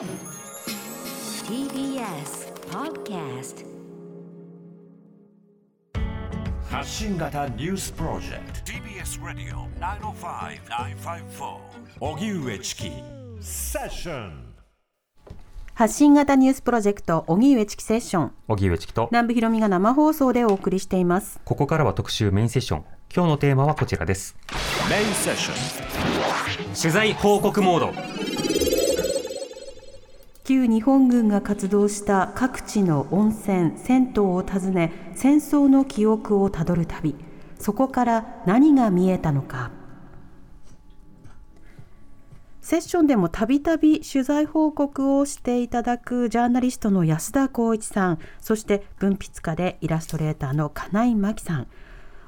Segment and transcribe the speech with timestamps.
[0.00, 0.08] TBS
[2.70, 3.66] Podcast
[6.70, 8.72] 発信型ニュースプロジェクト。
[8.72, 11.58] TBS ラディオ905-954
[12.00, 12.90] おぎゅうえちき
[13.42, 14.54] セッション。
[15.74, 18.32] 発信型ニュースプロジェクト荻上チキセッション。
[18.48, 19.08] 荻上チキと。
[19.10, 21.38] 南部ひろみが生放送でお送りしています。
[21.44, 22.84] ここからは特集メインセッション。
[23.14, 24.34] 今日のテーマはこちらです。
[24.88, 25.56] メインセッション
[26.74, 27.92] 取材報告モード
[30.50, 37.14] 旧日本軍が活動した各地の温泉銭湯を訪ね戦争の記憶をたどる旅。
[37.60, 39.70] そこから何が見えたのか。
[42.60, 51.68] セッションでもたびたび取材報告をしていただくジャーナリストの安田光一さんそして文筆家でイラストレーターの金井真紀さん。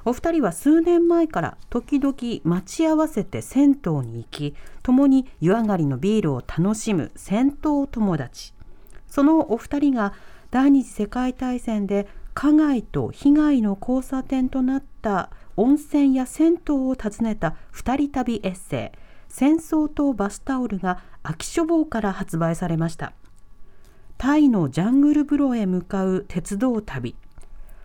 [0.05, 8.53] お二人は数年前から時々待ち合わせて銭湯に行き共に湯上がりのビールを楽しむ銭湯友達。
[9.07, 10.13] そのお二人が
[10.51, 18.97] 第二次世界大戦で加害と被害の交差点となった温泉や銭湯を訪ねた二人旅エッセイ
[19.29, 23.13] 「戦争とバスタオル」が秋書房から発売されました。
[24.17, 27.15] タイのジャングル風呂へ向かう鉄道旅。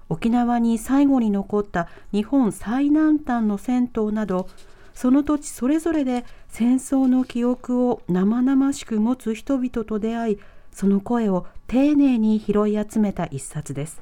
[0.09, 4.49] 沖縄に最後に残った日本最南端の銭湯など
[4.95, 10.39] その土地それぞれで戦争の記憶を生々しく持つ人々と出会い
[10.73, 14.01] その声を丁寧に拾い集めた一冊です。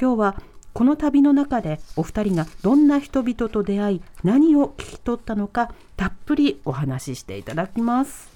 [0.00, 8.30] 今日はこの旅の中でお二人がどんな人々と出会い何を聞き取ったのかたっぷりお話ししていただきます。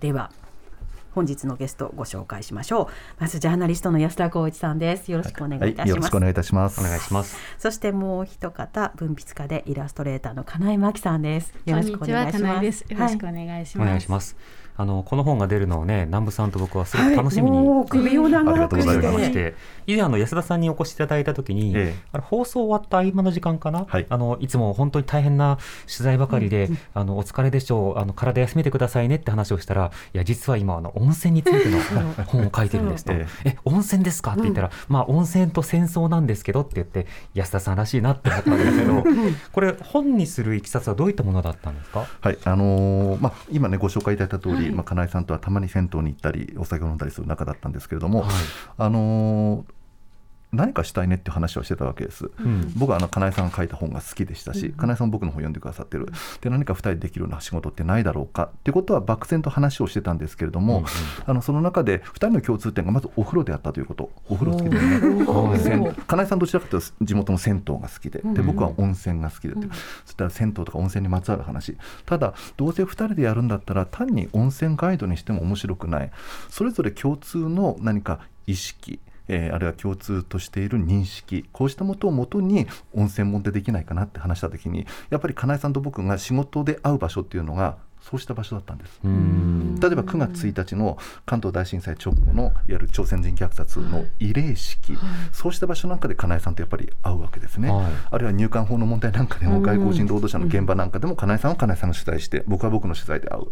[0.00, 0.30] では
[1.16, 2.86] 本日のゲストをご紹介しましょう。
[3.18, 5.10] まずジャーナリストの安田光一さんです。
[5.10, 6.78] よろしくお願いいたします、はい、よろしくお願いいたします。
[6.78, 7.38] お願いします。
[7.56, 11.54] そしてもう一方文筆家でイラストレーターの金井真紀さんです。
[11.64, 12.80] よろしくおこんにちはい願します金井です。
[12.82, 13.88] よろしくお願いします。
[13.88, 14.36] お願いします
[14.76, 19.54] あのこの本が出るのをね南部さんと僕はすごく楽しみにもう首を長くしありがとうございましてまして
[19.86, 21.94] 以前あの安田さんにお越しいただいた時に、ええ。
[22.12, 24.06] あれ放送終わった合間の時間かな、はい。
[24.08, 27.98] あのいつも本当に大変な取材ばかりで、あのお疲れでしょう。
[27.98, 31.78] あの体休めてくださいねって話をしたらいや実は今あの温泉についての
[32.24, 33.12] 本を書いてるんですと。
[33.12, 33.26] そう。
[33.44, 34.32] え温泉ですか？
[34.32, 39.04] って言ったら、まあ温泉と戦争なんですけどって言って安田さんらしいなって思ったんですけど
[39.52, 42.06] これ本にするいきさつはどういったものだったんですか？
[42.20, 48.30] はいあのーまあ、今ねご紹介いただいた通り、まあ、金井さんとはたまに銭湯に行ったりお酒を飲んだりする仲だったんですけれども、はい。
[48.78, 49.75] あのー
[50.56, 52.30] 何かしたいねって話をしてたわけです。
[52.38, 52.72] うん。
[52.76, 56.08] 僕はあの金井さんが書いた本が好きでしたし、金井さんも僕の本読んでくださってる。
[56.40, 60.88] で何か2人でできるような仕事ってないだろうかっていうことは漠然と話をしてたんですけれども、うんうん。
[61.26, 64.10] あのその中で2人の共通点がまずお風呂であったということ。
[64.28, 65.94] お風呂好きでね。
[66.06, 69.68] 金井さんどちらかというと地元の銭湯が好きでで僕は温泉が好きでって、
[70.04, 71.76] そしたら銭湯とか温泉にまつわる話。
[72.04, 76.10] ただどうせ2人でやるんだったら単に温泉ガイドにしても面白くない。
[76.48, 87.78] それぞれ共通の何か意識えーあるいは共通としている認識こうしたことをもとに温泉もんでできないかなって話した時にやっぱり金井さんと僕が仕事で会う場所っていうのが
[88.08, 89.00] そうした場所だったんです。
[89.04, 89.74] うん。
[89.80, 94.96] 例えば9月1日の関東大震災直後のいわゆる朝鮮人虐殺の慰霊式、
[95.32, 97.86] そうした場所なんかで金井さんとやっぱり会うわけですね、はい。
[98.12, 103.44] あるいは入管法の問題なんかでも外国人労働者の現場なんかでも金井さんは金井さんの取材して僕は僕の取材で会う。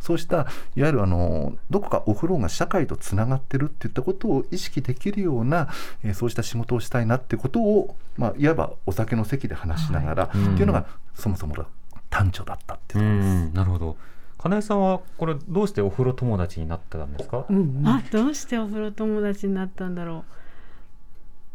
[0.00, 5.68] そうしたいわゆるあのどこかお風呂が社会とつながってるっていったことを意識できるような、
[6.02, 11.66] えーそうした仕事をしたいなってことを、まあ、いわばお酒の席で話しながら、っていうのがそもそもの
[12.10, 13.52] 短調だったっていううところです。
[13.52, 13.96] んなるほど。
[14.38, 20.24] 金井さんはこれどうしてお風呂友達になったんですか、うんあ、どうしてお風呂友達になったんだろ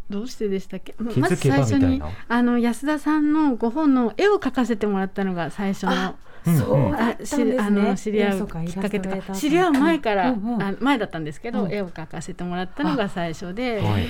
[0.09, 0.14] う。
[0.14, 0.94] どうしてでしたっけ？
[0.97, 5.91] ま気づけばまず最初にあの安田さんのご本の絵を描かせてもらったのが最初の。
[5.91, 6.14] うん
[6.46, 9.34] そうだったんあしですあのね知り合うきっかけとか。
[9.34, 10.62] 知り合う前から、うんうん。
[10.62, 11.74] あ前だったんですけど、うん。
[11.74, 14.08] 絵を描かせてもらったのが最初で、はい。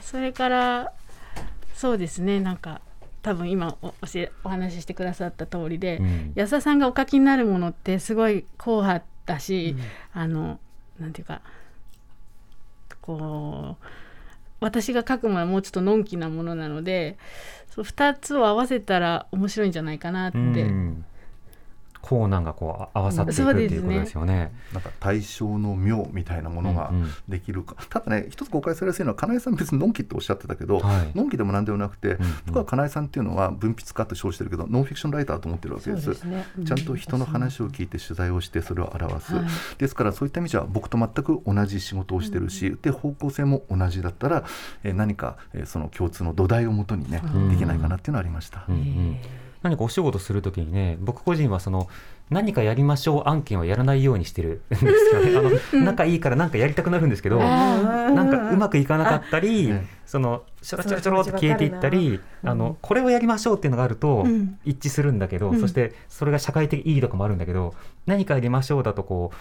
[0.00, 0.92] それから
[1.74, 2.80] そうですねなんか
[3.22, 6.32] 多分今お教えお話ししてくださった通りで、うん。
[6.34, 9.76] 安田さんがお書きになるものってすごい硬派だし、
[10.12, 10.58] あの
[10.98, 11.42] なんていうか
[13.00, 13.84] こう
[14.60, 17.18] 私が書くものはもうちょっとのんきなものなので
[17.74, 20.38] そう2つを合わせたら面白いんじゃないかなって、
[22.02, 24.52] うんコーナーがこう合わさっていくっていうことですよね。
[24.72, 27.10] なんか対象の妙みたいなものがうんうん。
[27.28, 31.16] できるか、ただね一つ誤解されやすいのは金井さん別にのんきっておっしゃってたけど、はい。
[31.16, 36.24] のんきでもなんでもなくて、ん僕は金井さんっていうのは文筆家と称してるけどノンフィクションライターと思ってるわけです。
[36.24, 36.46] ね。
[36.58, 39.44] うんちゃんと人の話を聞いて取材をしてそれを表す、はい。
[39.78, 44.44] ですからそういった意味じゃ僕と全く同じ仕事をしてるし、で方向性も同じだったら、
[44.84, 47.50] えー何か、えーその共通の土台をもとにね、ん。
[47.50, 48.64] できないかなっていうのはありました。
[48.68, 49.16] うんうん
[49.62, 51.88] 何かお仕事するときにね僕個人はその
[52.30, 54.90] 何かやりましょう案件はやらないようにしてるんですよ
[55.20, 55.36] ね。
[55.74, 64.58] あの仲いいから何かやりたくなるんですけど、なんかうまくいかなかったりうん、そのちょろちょろちょろって消えていったり、あのこれをやりましょうっていうのがあるとうん。
[64.64, 67.74] 一致するんだけど、うんそしてそれが社会的意義とかもあるんだけど、
[68.06, 69.32] 何かやりましょうだとこ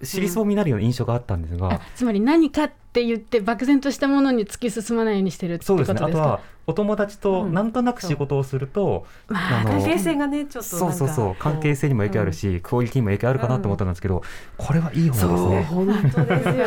[0.00, 1.74] う尻そうになるような印象があったんですが。
[1.74, 5.98] あ、つまり何かって言って漠然としたものに突き進まないようにしてるってことですか？
[5.98, 6.20] そうですね。
[6.20, 14.22] あとはお友達となんとなく仕事をすると、まああの関係性がねちょっとそうそうそう関係性にも影響あるし、クオリティにも影響あるかなと思ったんですけど、
[14.56, 15.62] これはいいそう方ですね。
[15.64, 16.66] 本当ですよ。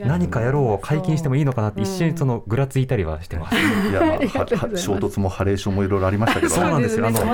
[0.06, 3.56] 何かやろうを解禁してもいいのかなって一瞬そのぐらついたりはしてます。
[3.56, 4.18] いや、まあ
[4.76, 7.06] 衝突もハレーションもいろいろありましたけどそうなんですよ。
[7.06, 7.24] あの衝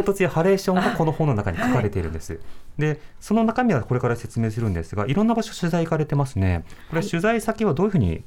[0.00, 2.38] 突やハレーションがこの本の中に書かれているんです。
[2.78, 6.64] で、その中身はこれから説明するんですが、いろんな場所取材行かれてますね。
[6.90, 8.22] これ取材先はどういうふうに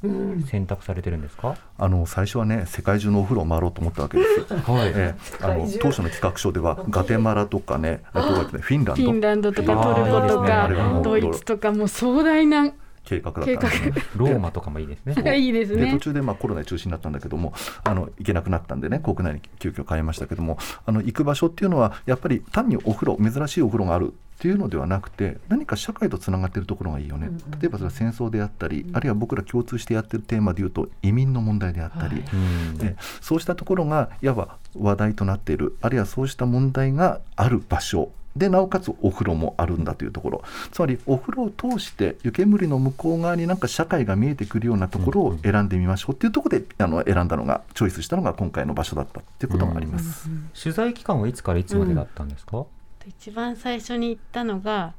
[0.47, 1.55] 選択されてるんですか？
[1.77, 4.53] あの最初はね世界中のお風呂を回ろうと思ったわけです。
[4.53, 4.91] はい。
[4.95, 10.69] ええあの当初の企画書ではガテマラとかね、あとフィンランドフィンランドとかトルコとか
[11.03, 12.71] ドイツとかもう壮大な
[13.03, 13.93] 計画だったんですね。
[14.15, 15.13] ローマとかもいいですね。
[15.37, 15.99] いいですねで途。
[15.99, 17.53] 中でまあコロナで中止になったんだけども
[17.83, 27.29] あの行けなくなったんでね国内に急遽変えましたけどもあの行く場所っていうのはやっぱり単にお風呂珍しいお風呂があるっていうのではなくて何か社会とつながっているところがいいよね、
[27.61, 32.77] 例えばそれは戦争であったり、あるいは僕ら共通してやってるテーマでいうと移民の問題であったり、うん。
[32.77, 50.29] でそうしたところがいわば話題となっているあるいはそうした問題がある場所でなおかつお風呂もあるんだというところつまりお風呂を通して湯煙の向こう側になんか社会が見えてくるようなところを選んでみましょうっていうところであの選んだのがチョイスしたのが今回の場所だったっていうことがあります。
[50.59, 52.65] 取材期間はいつからいつまでだったんですか？
[53.05, 54.93] 一番最初に行ったのが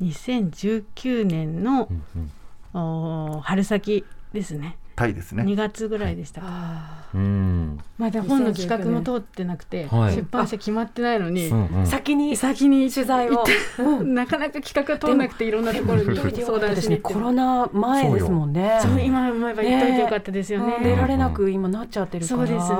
[0.00, 2.30] 2019年のうん
[3.32, 4.76] うん春先ですね。
[4.96, 5.42] タイですね。
[5.42, 7.04] 2月ぐらいでしたか。
[7.14, 7.78] うん。
[7.98, 10.14] まだ本の企画も通ってなくて、はい。
[10.14, 11.86] 出版社決まってないのに、うんうん。
[11.86, 13.44] 先に先に取材を。
[14.04, 18.78] なかなか企画が通らなくていろんなところに相談しに行ってコロナ前ですもんね。
[18.82, 20.76] そう今思えば言っといてよかったですよね。
[20.78, 20.84] うん。
[20.84, 22.46] 出られなく今なっちゃってるから。
[22.46, 22.76] そうですね。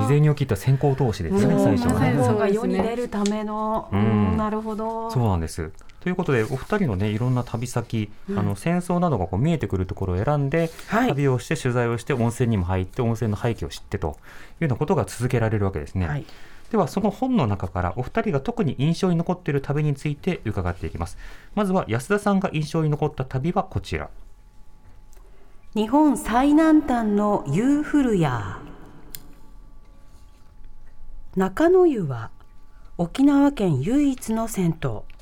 [0.00, 1.64] 未然に起きた先行投資ですね、うん。
[1.64, 2.14] 最初はね。
[2.14, 4.36] まさに本が世に出るための、うんうん。
[4.36, 5.10] なるほど。
[5.10, 5.70] そうなんです。
[6.08, 14.16] ということでお二人のねいろんな旅先、あの戦争などがこう見えてくるところを選んで、はい旅をして取材をして温泉にも入って温泉の背景を知ってというよ
[14.62, 16.08] うなことが続けられるわけですね。
[16.08, 16.24] はい
[16.70, 21.18] ではその本の中からお二人が特に印象に残っている旅について伺っていきます。
[21.54, 24.08] まずは安田さんが印象に残った旅はこちら。
[25.74, 28.60] 日本最南端のユーフルヤ
[31.36, 32.30] 中野湯は
[32.98, 35.17] 沖縄県唯一の銭湯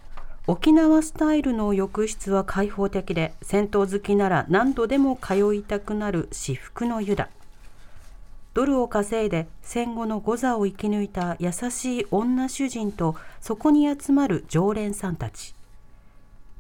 [0.49, 7.31] 沖縄スタイルの浴室は開放的で銭湯好きなら何度でも通いたくなる至福の湯だ。
[8.55, 15.53] ドルを稼いで戦後のゴザを生き抜いた優しい女主人とそこに集まる常連さんたち。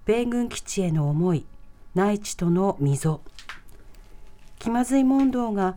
[0.04, 1.46] 米軍基地への思い
[1.94, 3.20] 内地との溝。
[4.58, 5.76] 気まずい問答が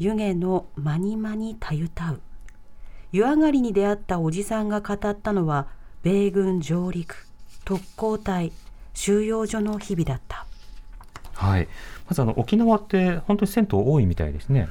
[0.00, 2.20] 湯気のまにまにたゆたう。
[3.12, 5.68] 湯上がりに出会ったおじさんが語ったのは
[6.02, 7.25] 米軍上陸。
[7.66, 8.52] 特攻隊
[8.94, 10.46] 収容所の日々だった
[11.34, 11.68] はい。
[12.08, 14.68] まずあの沖縄って本当に銭湯多いみたいですね。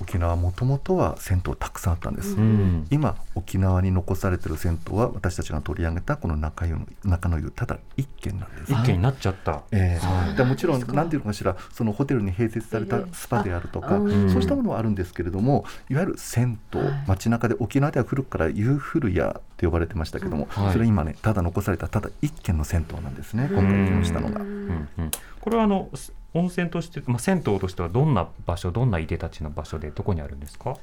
[0.00, 2.86] 沖縄もともとは銭湯たくさんあったんです、うん。
[2.90, 8.72] 今沖縄に残されている銭湯は私たちが取り上げたこの中湯の中野湯ただ一軒なんです。
[8.72, 9.62] 一軒になっちゃった。
[9.72, 10.00] え
[10.32, 10.36] え。
[10.36, 14.30] でもちろんなんていうのかしらそのホテルに併設されたスパであるとか、うん。
[14.30, 20.72] そうしたものはあるんですけれどもいわゆる銭湯、街中で沖縄では古くからユーフルヤって呼ばれてましたけども、はい。
[20.72, 24.40] それ今ねただ残されたただ一軒の銭湯なんですね今回来ましたのが。
[24.40, 24.88] うん。
[24.98, 30.76] うん、これはあのす温泉として、まあ、銭湯としてはどんな場所どんないでたちの場所でどこにあるんですか？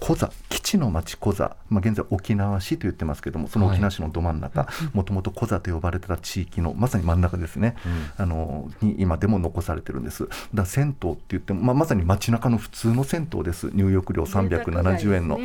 [0.00, 7.76] コザ基地の町コザ、まあ、現在沖縄市と言ってますけどもその沖縄市のど真ん中もともとコザと呼ばれてた地域のまさに真ん中ですね、
[8.16, 10.28] あのに今でも残されてるんです。
[10.54, 13.70] だ銭湯って言っても、まあ、まさに街中の普通の銭湯です。
[13.74, 15.38] 入浴料370円の、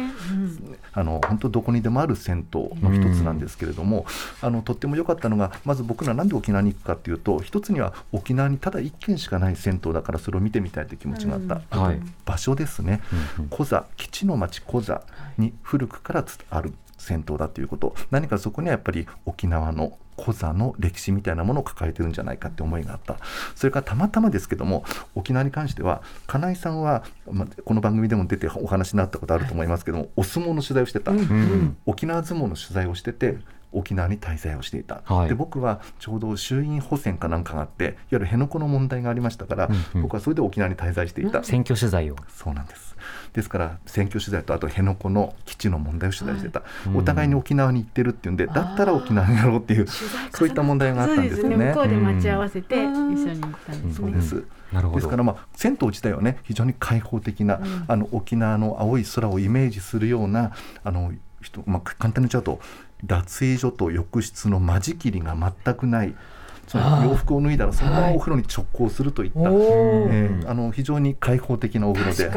[0.93, 4.05] あの本当どこにでもある銭湯の一つなんですけれども、
[4.41, 12.01] あのとっても良かったのがまず僕らなんで沖縄に行くかっていうと一つには沖縄にただ一軒しかない銭湯だからそれを見てみたいという気持ちがあった、あとはい。
[12.25, 13.01] 場所ですね、
[13.37, 13.49] うんうん。
[13.49, 15.03] コザ基地の町コザ
[15.37, 17.95] に古くからつある銭湯だということ。
[18.11, 23.17] 何かそこにはやっぱり沖縄のコザの歴史みたいなものを抱えてるんじゃないかって思いがあった。
[23.55, 24.83] それからたまたまですけども
[25.15, 31.77] 沖縄に関しては金井さんは、まあ、この番組でも出てお話になったことあると思いますけども、お相撲の取材をしてた、うん。
[31.85, 33.39] 沖縄相撲の取材をしてて
[33.73, 35.29] 沖縄に滞在をしていた、はい。
[35.29, 40.01] で僕はちょうど衆院補選かなんかがあっていわゆる辺野古の問題がありましたから、うんうん。
[40.03, 42.15] 僕はそれで沖縄に滞在していた、選挙取材を。
[42.29, 42.95] そうなんです。
[43.33, 46.97] ですから選挙取材とあと辺野古の基地の問題を取材してた、うん。
[46.97, 51.49] お互いに沖縄に行ってるっていうんでだったら沖縄にやろうっていうそういった問題があったんですよね。
[51.49, 51.65] そうですね。
[51.65, 53.13] 向こうで待ち合わせて一うん。
[53.13, 53.93] 緒に行ったんですね。
[53.93, 54.95] そうです、なるほど。
[54.97, 60.51] ですから、まあ、銭湯自体はね非常に開放的な、あの沖縄の青い空をイメージするような
[60.83, 61.11] あの
[61.41, 62.59] 人、まあ、簡単に言っちゃうと
[63.05, 66.15] 脱衣所と浴室の間仕切りが全くない
[66.67, 70.07] その洋服を脱いだらそのままお風呂に直行するといった、おー。
[70.11, 72.29] えーあの非常に開放的なお風呂で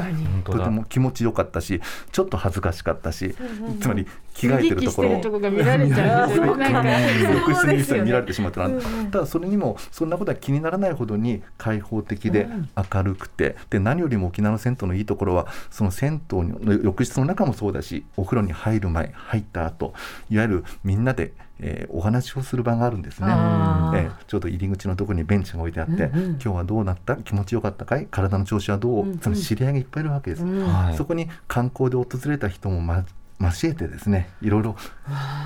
[0.45, 1.80] とても気持ちよかったし
[2.12, 3.35] ちょっと恥ずかしかったし、
[3.80, 6.26] つまり着替えてるところ脱ぎ着してるとこが見られちゃう。
[6.26, 6.28] ん。
[6.28, 7.00] ですよねなんか。
[7.33, 8.68] 浴室に見られてしまってな。
[8.68, 8.80] ん
[9.11, 12.49] ただそれにもそんなことは気にならないほどに開放的で
[12.92, 19.95] 明るくてで何よりも沖縄の銭湯のいいところはその銭湯の浴室の中もそうだしお風呂に入る前入った後
[20.30, 23.27] いわゆるみんなで、えーお話をする場があるんですね。
[23.29, 26.31] えーちょうど入り口のところにベンチが置いてあって、うんうん。
[26.33, 27.17] 今日はどうなった？
[27.17, 28.07] 気持ちよかったかい？
[28.11, 29.19] 体の調子はどう、うんうん。
[29.19, 30.45] その知り合いがいっぱいいるわけです。
[30.45, 30.97] はい。
[30.97, 33.05] そこに観光で訪れた人もま
[33.39, 34.77] 交えてですねいろいろ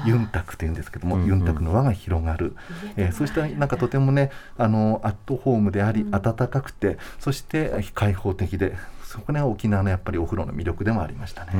[0.06, 1.28] ユンタクというんですけども、うんうん。
[1.28, 2.54] ユンタクの輪が広がる、
[2.96, 11.52] えーそうしたなんかとてもねあのアットホームであり、温かくてそして開放的でそこが沖縄のやっぱりお風呂の魅力でもありましたね。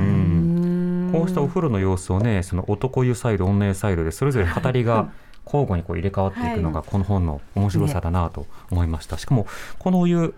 [1.13, 1.21] うん。
[1.21, 5.11] こうしたお風呂の様子をねその男湯サイド女湯サイドでそれぞれ語りが
[5.45, 9.47] 交互にこう入れ替わっていくのがこの本の面白さだなと思いました、しかも
[9.79, 10.35] このお湯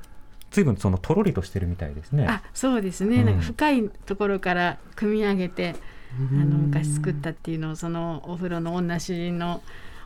[0.50, 2.26] 随分そのとろりとしてるみたいですね。
[2.28, 3.26] あそうですね、うん。
[3.26, 5.74] なんか深いところから組み上げて
[6.14, 9.62] あの昔作ったっていうのをそのお風呂の女主人の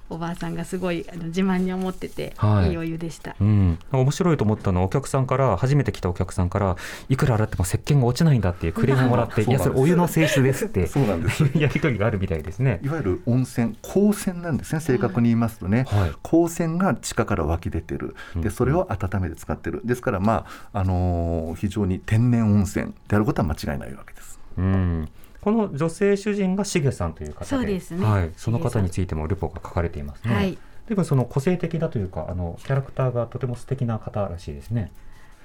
[0.09, 2.71] おばあさんがすごいあの自慢に思ってて、はい。
[2.71, 3.37] い、いお湯でした。
[3.41, 6.77] うん、面白いと思ったのはお客さんから初めて来たお客さんから
[7.09, 10.87] いくら洗っても石鹸が落ちないんだっていうクレームをもらっていやそれお湯の性質ですって。
[10.89, 11.45] そうなんです。
[11.59, 12.81] やり取りがあるみたいですね。
[12.83, 12.89] い。
[12.89, 16.13] わゆる温泉光泉なんですね正確に言いますとね、はい。
[16.25, 18.15] 光泉が地下から湧き出てる。
[18.35, 18.43] うん。
[18.43, 19.81] でそれを温めて使ってる。
[19.85, 24.39] ですからまあ、あのー非常に天然温泉であることは間違いないわけです。
[24.59, 25.09] うん、
[25.47, 30.35] この女性主人がしげさんという方でそうですねはい、その方についてもルポが書かれていますね。
[30.35, 34.91] はい、でもその個性的だというかあのキャラクターがとても素敵な方らしいですね。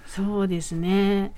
[0.07, 1.33] そうですね。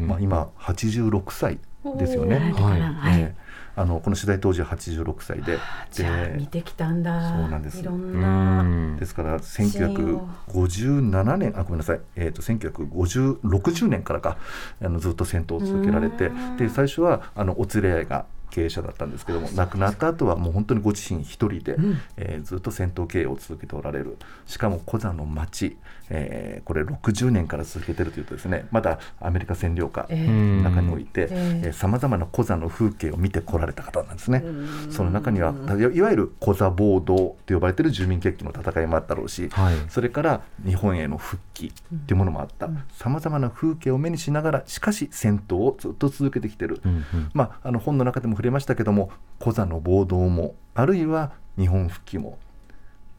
[0.00, 1.58] うんまあ、今86歳
[1.98, 2.38] ですよね。
[2.38, 3.30] はいは
[3.78, 5.58] あのこの取材当時は86歳で。
[5.92, 7.30] じゃあ見てきたんだ。
[7.30, 7.80] そうなんです。
[7.80, 8.96] いろうんな、ん。
[8.96, 14.36] ですから1957年あごめんなさい、えー、と1960年からか
[14.82, 16.30] あのずっと戦闘を続けられて。
[16.58, 18.26] で最初はあのお連れ合いが
[18.58, 21.76] 経営者だったんですけども亡くなった後はもう本当にご自身一人で、
[22.16, 24.16] えーずっと戦闘経営を続けておられる。
[24.46, 25.76] しかもコザの町、
[26.08, 28.66] えーこれ60年から続けてるというとですね。
[28.70, 34.42] まだアメリカ占領下の中においてえさまざまなコザの風景を見てこられた方なんですね。
[34.90, 35.52] その中には
[35.92, 39.76] いわゆるコザ暴動と呼ばれている住民決起の戦いもあったろうし、はい。
[39.88, 42.68] それから日本への復帰っていうものもあった。
[42.92, 47.30] さまざまな風景を目にしながらしかし戦闘をずっと続けてきてる、うんうん。
[47.34, 52.38] まあ、あの本の中でも触れましたけどもコザの暴動もあるいは日本復帰も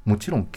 [0.06, 0.48] もちろん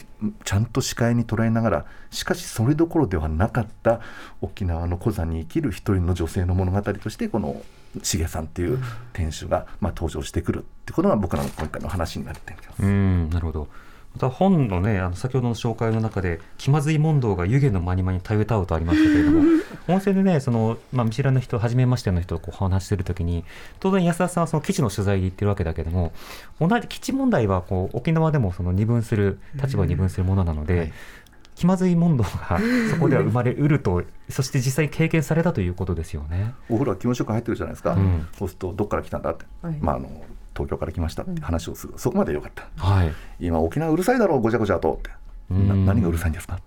[0.43, 3.99] ちゃんと視界に捉えながらしかしそれどころではなかった
[4.41, 7.61] 沖縄のコザに生きる一人の女性の物語としてこの
[8.01, 8.79] しげさんっていう
[9.11, 12.83] 店主が、まあ、登場してくるってことが僕らの今回の話になっています。
[12.83, 13.67] うんなるほど。
[14.13, 19.41] また本のねあの先ほどの紹介の中で気まずい問答が湯気の間に間にたゆたうとありましたけれども
[19.87, 23.43] 温泉でねその、まあ、見知らぬ人初めましての人とこう話してる時に
[23.79, 26.13] 当然安田さんはその基地の取材で行ってるわけだけども
[26.61, 30.93] 同じ基地問題はこう沖縄でもその二分する立場を二分するものなので、はい。
[31.55, 36.53] 気まずい問答がそこでは生まれうると そして実際に経験されたということですよね。
[36.69, 38.27] お風呂は気持ちよく入ってるじゃないですか、うん。
[38.37, 39.77] そうするとどっから来たんだって、はい。
[39.79, 40.09] まあ、あの
[40.55, 42.67] 東京から来ましたって話をする、そこまでよかった。
[42.83, 45.09] はい、今沖縄うるさいだろうごちゃごちゃとって。
[45.49, 46.59] 何がうるさいんですか？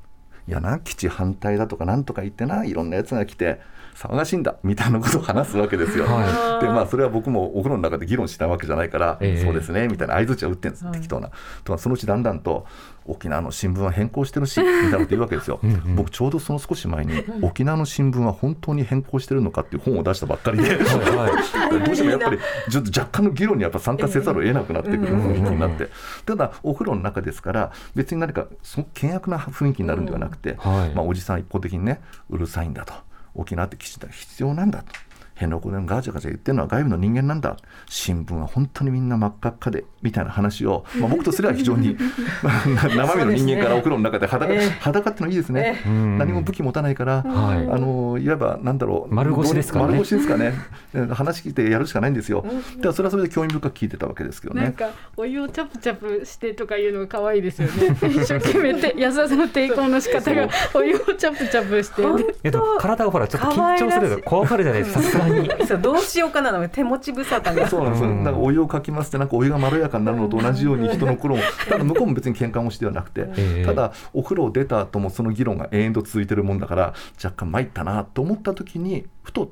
[0.49, 3.61] いやな基地反対だとかなんとか言ってないろんなやつが来て
[3.97, 6.05] 騒がしいんだみたいなことを話すわけですよ。
[6.07, 11.31] はでまあそれは僕もお風呂の中で議論したわけじゃないから、ええそうですねみたいな相づちは打ってんです、はい適当な。
[11.65, 12.67] とかそのうちだんだんと
[13.07, 15.61] 沖縄の新聞は変更してるしみたいなこと言うわけですよ。
[15.63, 20.69] うんうん僕ちょうどその少し前に沖縄の新聞は本当に変更してるのかっていう本を出したばっかりで。
[20.69, 22.39] はいはい どうしてもやっぱり
[22.71, 25.89] ちょっと若干の議論にやっぱ参加せざるを得なくなってくる雰囲気になって
[26.25, 32.01] ただお風呂の中ですから別に何かその険悪な雰囲気になるんではなくて、はいまあ、おじさん一方的にね
[32.31, 32.95] うるさいんだと
[33.37, 35.06] 沖縄って基地が必要なんだと。
[35.37, 37.57] 変なことガチャガチャ言ってるのは外部の人間なんだ。
[37.89, 41.97] 新聞は本当にみんな真っ赤っかでみたいな話を、まあ、僕とすれば非常に
[42.97, 47.69] 生身の人間からお風呂の中で裸,、裸ってのいいですね、何も武器持たないから、はい。
[47.71, 50.55] あのいわばなんだろう丸腰ですからね丸腰ですかね。
[51.13, 54.63] 話聞いてやるしかないんですよ、だからそれはそれで興味深く聞いてたわけですけどね。
[54.63, 54.89] なんか
[55.19, 57.95] お湯をチャプチャプしてとかいうのが可愛いですよね。
[58.09, 62.03] 一生懸命て安田さんの抵抗の仕方がお湯をチャプチャプして。
[62.03, 65.49] 本いやでも体がほらちょっと緊張すると怖がるじゃないですかに。
[65.67, 67.69] そうどうしようかなの手持ち無沙汰が。
[67.69, 68.25] そうなんですよ、うん。
[68.25, 73.65] だからお湯をかきますってなんかお湯がまろやかになるのと同じように人の心も ただ向こうも別に喧嘩もしてはなくて、ええ。
[73.65, 79.51] ただお風呂を出た後もその議論が延々と続いてるもんだから若干参ったなと思った時にふと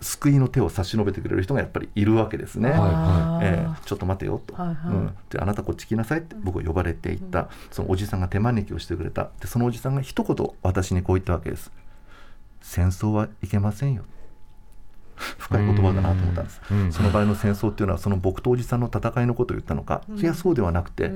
[0.00, 2.70] 救いの手を差し伸べてくれる人がやっぱりいるわけですね。
[2.70, 3.78] はいあーええ。
[3.84, 4.76] ちょっと待てよと、はいはい。
[4.92, 9.30] うん、であなたこっち来なさいって僕は呼ばれていった、そのおじさんが手招きをしてくれた。
[9.40, 11.72] でそのおじさんが一言私にこう言ったわけです。
[12.60, 14.04] 戦争はいけませんよ
[15.38, 21.12] 深い言葉だなと思ったんです、うんその場合の戦争っていうのはその僕とおじさんの戦いのことを言ったのか、いやそうではなくて、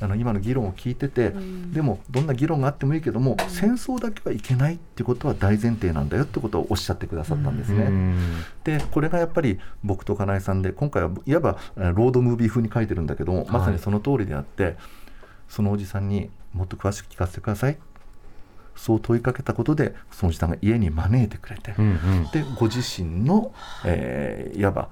[0.00, 1.32] あの今の議論を聞いてて、
[1.72, 7.84] でもどんな議論があってもいいけども、戦争だけはいけないってことは大前提なんだよってことをおっしゃってくださったんですね。
[7.84, 8.16] うん
[8.64, 14.76] でこれがやっぱり僕と金井さんで今回はいわばえーロードムービー風に書いてるんだけども、まさにその通りであって
[15.48, 17.78] そのおじさんにもっと詳しく聞かせてください
[18.76, 23.52] そう問いかけたことでそのおじさんが家に招いてくれて、うんうんでご自身の、
[23.84, 24.88] えーいわば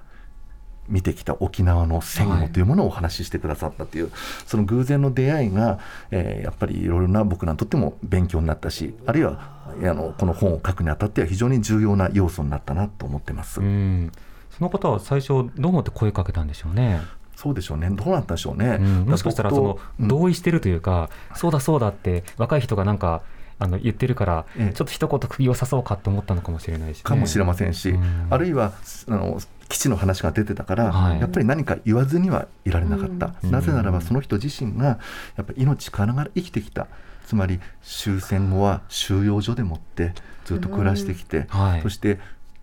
[0.87, 4.13] 見てきた沖縄の戦後というものをお話ししてくださったという、
[4.47, 5.79] その偶然の出会いが、
[6.11, 13.61] えーやっぱりいろいろな僕らにとっても勉強になったしあるいはあのこの本を書くにあたっては非常に重要な要素になったなと思ってます。
[13.61, 14.13] うん
[14.51, 17.01] その方は最初どう思って声かけたんでしょうね？
[17.35, 18.77] そうでしょうねどうなったんでしょうね。
[18.79, 23.23] うんもしかしたらその同意してるというか、そうだそうだって若い人がなんか
[23.65, 28.27] あの言ってるから、ええちょっと一言釘を刺そうかと思ったのかもしれないし、ね、かもしれませんし、うん。
[28.29, 28.73] あるいは
[29.09, 31.21] あの基地の話が出てたから、はい。
[31.21, 33.51] やっぱり何か言わずにはいられなかった、うん。
[33.51, 34.99] なぜならばその人自身が
[35.37, 36.87] やっぱり命からがら生きてきた。
[37.27, 40.13] つまり終戦後は収容所でもって
[40.45, 41.83] ずっと暮らしてきて、はい。
[41.83, 42.19] そして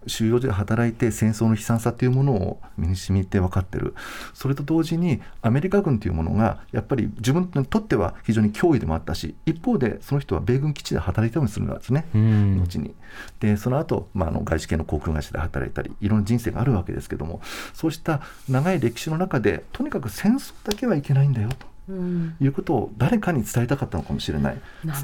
[0.08, 3.93] 収容所で働いて戦争の悲惨さというものを身に染みて分かってる。
[4.34, 12.08] それと同時にアメリカ軍というものがやっぱり自分にとっては非常に脅威でもあったし一方でその人は米軍基地で働いたりもするんですね。
[12.15, 12.62] うん。
[12.62, 12.96] 後に。
[13.39, 17.41] でその後、まあ、あの外資系の航空会社で働いたりいろんな人生があるわけですけども
[17.74, 21.67] そうした長い歴史の中でとにかく戦争だけはいけないんだよと。
[21.89, 22.36] うん。
[22.39, 24.58] いうことを誰かに伝えたかったのかもしれない。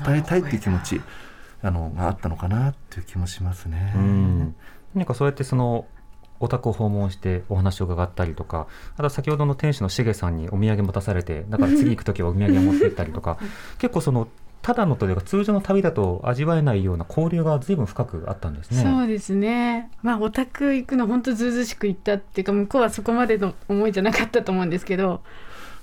[0.06, 1.02] 伝えたいっていう気持ち
[1.62, 3.94] あのがあったのかなっていう気もしますね。
[3.96, 4.56] うん
[4.96, 5.86] 何かそうやってその
[6.40, 13.38] お宅を訪問してお話を伺ったりとかあとは先ほどの店主のしげさんにお土産持たされてだから次行く時はお土産を持って行ったりとか
[13.80, 14.28] 結構その
[14.62, 18.84] ただのというか通常の旅だと味わえないような交流が随分深くあったんですね。
[18.84, 19.90] そうですね。
[20.02, 25.22] まあオタク行くの本当ずうずうしく行ったっていうか向こうはそこまでの思いじゃなかったと思うんですけど。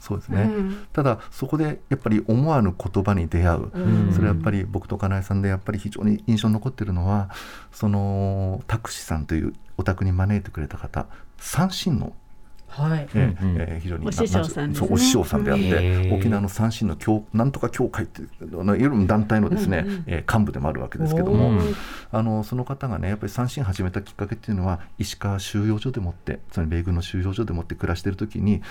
[0.05, 0.87] そうですね、うん。
[0.93, 4.13] ただそこでやっぱり思わぬ言葉に出会う、ん。
[4.13, 7.31] それはやっぱり僕と金井さんでやっぱり非常に印象に残ってるのは
[7.73, 11.07] そのタクシさんというお宅に招いてくれた方。
[11.39, 12.13] 三神の
[12.77, 13.09] はい。
[13.15, 13.51] えうん。
[13.51, 14.87] うんえー非常にお師匠さんですね。
[14.89, 21.75] そうお師匠さんであっへてー沖縄の三神の教なんとか協会っていうあのいろいろ団体のですね、えー幹部でもあるわけですけども、うん
[22.11, 28.63] あのその方がねやっぱり三神始めたきっかけっていうのは石川収容所でもってつまり米軍の収容所でもって暮らしている時に、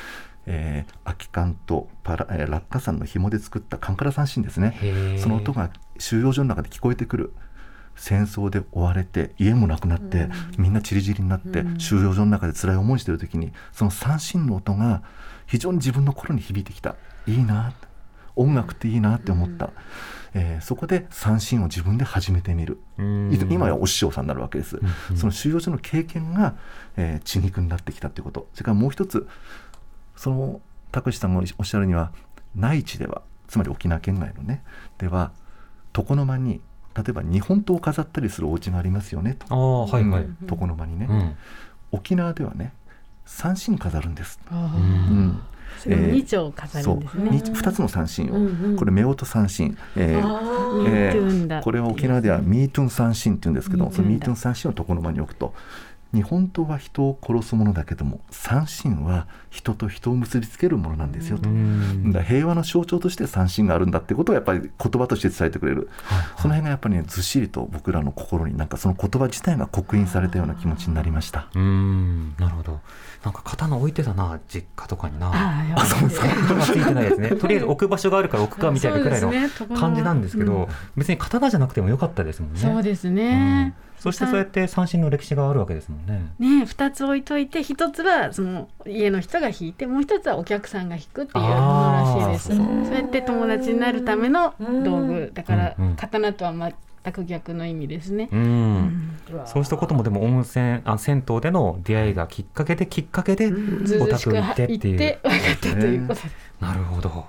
[0.45, 4.77] えー空き缶とパラ、えー落下傘の紐で作ったカンカラ三神ですね。
[5.19, 7.33] その音が収容所の中で聞こえてくる
[7.95, 15.03] 戦争で追われて家もなくなって、みんな散り散りになって、収容所の中で辛い思いしてる時にその三振の音が
[15.45, 16.95] 非常に自分の心に響いてきた。
[17.25, 17.73] いいな
[18.35, 19.71] 音楽っていいなって思った、
[20.33, 23.47] えーそこで三振を自分で始めてみる、うん。
[23.49, 24.79] 今やお師匠さんになるわけです、
[25.15, 26.55] その収容所の経験が、
[26.97, 28.47] えー血肉になってきたということ。
[28.53, 29.27] それからもう一つ
[30.15, 32.11] その拓司さんがおっしゃるには
[32.55, 34.63] 内地ではつまり沖縄県外のね
[34.97, 35.31] では
[35.95, 36.61] 床の間に
[36.95, 39.45] 例えば日本刀を飾ったりするお家がありますよねと。
[39.49, 40.27] ああはいはい。
[40.41, 41.35] の間にね、うん。
[41.91, 42.73] 沖縄ではね
[43.25, 45.39] 三神飾るんです、あううん。
[46.11, 47.25] 二丁飾るんですね。
[47.25, 47.31] そう。
[47.31, 48.75] に二つの三神を、うんうん。
[48.75, 53.95] これ夫婦三神、えーミーこれは沖縄ではミートゥン三神って言うんですけどミートゥンだ。
[53.95, 55.53] そのミートゥン三神を床の間に置くと
[56.13, 65.89] 日本刀は人を殺すものだけども三神は人と人を結びつけるものなんですよと、うんだから平和の象徴として三神があるんだってことをやっぱり言葉として伝えてくれる、
[66.37, 71.47] その辺がやっぱりねずっしりと僕らの心になんかその言葉自体が刻印されたような気持ちになりました。
[71.55, 72.79] うんなるほど。
[73.23, 75.31] なんか刀置いてたな実家とかにな。
[75.33, 77.29] ああ、そうですか刀がついてないですね。
[77.39, 79.31] とりあえず置く場所があるから置くかみたいなくらいの
[79.75, 82.59] 感じなんですけど、別に刀じゃなくてもよかったですもんね。
[82.59, 83.73] そうですね。
[84.03, 86.33] そしてそうやって三振の歴史があるわけですもんね。
[86.37, 92.57] ね、2つ置いといて1つはその家の人が弾いてもう1つはお客さんが弾くっていうものらしいです。
[92.57, 98.27] そうやって友達になるための道具だからうんうん刀とは全く逆の意味ですね。
[98.29, 99.17] うん。
[99.45, 103.53] そうしたこともでも温泉あ銭湯での出会いがきっかけできっかけで
[104.01, 105.19] お宅行って行って
[105.53, 106.09] っていう。
[106.59, 107.25] なるほど。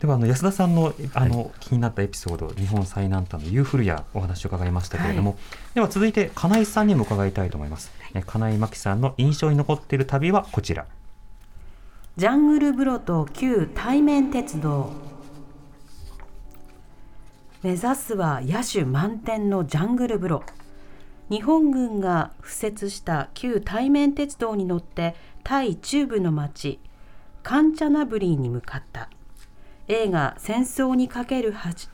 [0.00, 5.38] ではあの安田さんのあの、気になったエピソード日本最南端のユーフルヤお話を伺いましたけれども、
[5.74, 7.90] では続いて金井さんにも伺いたいと思います。
[8.14, 10.86] え金井真紀さんの印象に残っている旅はこちら。
[12.16, 15.14] ジャングル風呂と旧対面鉄道。
[17.64, 20.42] 目指すは野手満点のジャングル風呂
[21.30, 26.78] 日本軍が敷設した旧対面鉄道に乗ってタイ中部の町
[27.42, 29.08] カンチャナブリーに向かった
[29.86, 31.90] 映画「戦争にかける橋」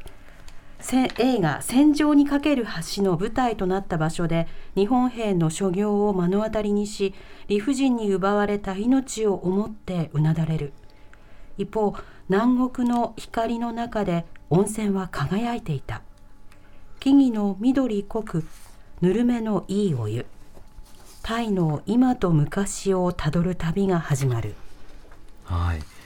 [1.18, 2.64] 映画「戦場にかける
[2.96, 7.14] 橋」の舞台となった場所で日本兵の所業を目の当たりにし
[7.48, 10.72] 理不尽に奪われた命を思ってうなだれる。
[11.58, 11.94] 一方
[12.28, 16.02] 南国の光の中で温泉は輝いていた。
[17.00, 18.44] 木々の緑濃く
[19.00, 20.26] ぬるめのいいお湯。
[21.22, 24.54] タイの今と昔をたどる旅が始まる。
[25.44, 25.99] はい。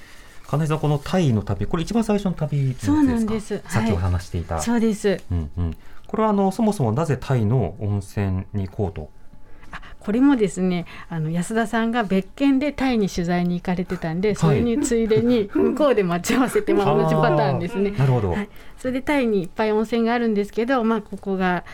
[0.46, 2.86] 金井さんこのタイの旅これ一番最初の旅ですか？
[2.86, 4.60] そうなんですさっきお話していた。
[4.60, 5.20] そうです。
[5.30, 5.76] うんうん。
[6.06, 9.10] これはあのそもそもなぜタイの温泉に行こうと？
[9.72, 17.90] あこれもですねあの安田さんが別件でタイに取材に行かれてたんで、それについでに 向こうで待ち合わせて、まあ、同じパターンですね。
[17.92, 18.30] なるほど。
[18.32, 21.64] はい、それでタイにいっぱい温泉があるんですけど、まあ、ここが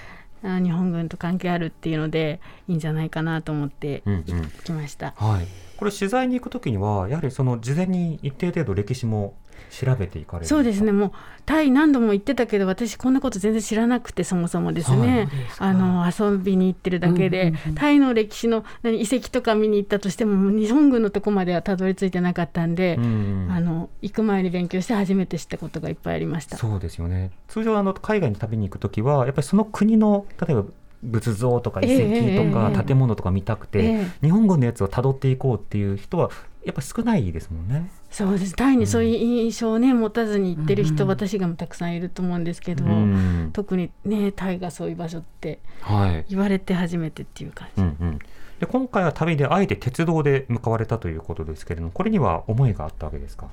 [0.43, 4.25] あ日本軍と関係あるっていうのでいいんじゃないかなと思ってうんうん。
[4.65, 5.13] 来ました。
[5.17, 5.47] はい。
[5.81, 9.35] これ取材に行くときにはやはりその事前に一定程度歴史も
[9.71, 10.93] 調べていかれるんそうですね。
[10.93, 11.13] もう
[11.47, 26.59] タイ何度も行ってたけど私こんなこと全然知らなくてそもそもですね、あの遊びに行ってるだけで、タイの歴史の何遺跡とか見に行ったとしても日本軍のとこまではたどり着いてなかったんで、うんうんあの行く前に勉強して初めて知ったことがいっぱいありました。
[26.59, 27.31] そうですよね。
[27.49, 30.65] 通常あの海外に旅に行くときはやっぱりその国の例えば
[31.03, 32.07] 仏像とか遺跡とえ
[32.49, 34.07] えかええ建物とか見たくて、ええ。
[34.23, 36.31] 日本軍のやつをたどっていこうっていう人は
[36.65, 37.91] やっぱり少ないですもんね。
[38.11, 38.55] そうです。
[38.55, 43.51] タイにそういう印象をね持たずに行ってる人、私がもたくさんいると思うんですけど、うん。
[43.53, 46.25] 特にねタイがそういう場所ってはい。
[46.29, 47.83] 言われて初めてっていう感じ。
[47.83, 48.19] うんうん、
[48.59, 53.47] で今回は旅であえて鉄道で向かわれたということですけれどもこれには思いがあったわけですか？
[53.47, 53.51] あ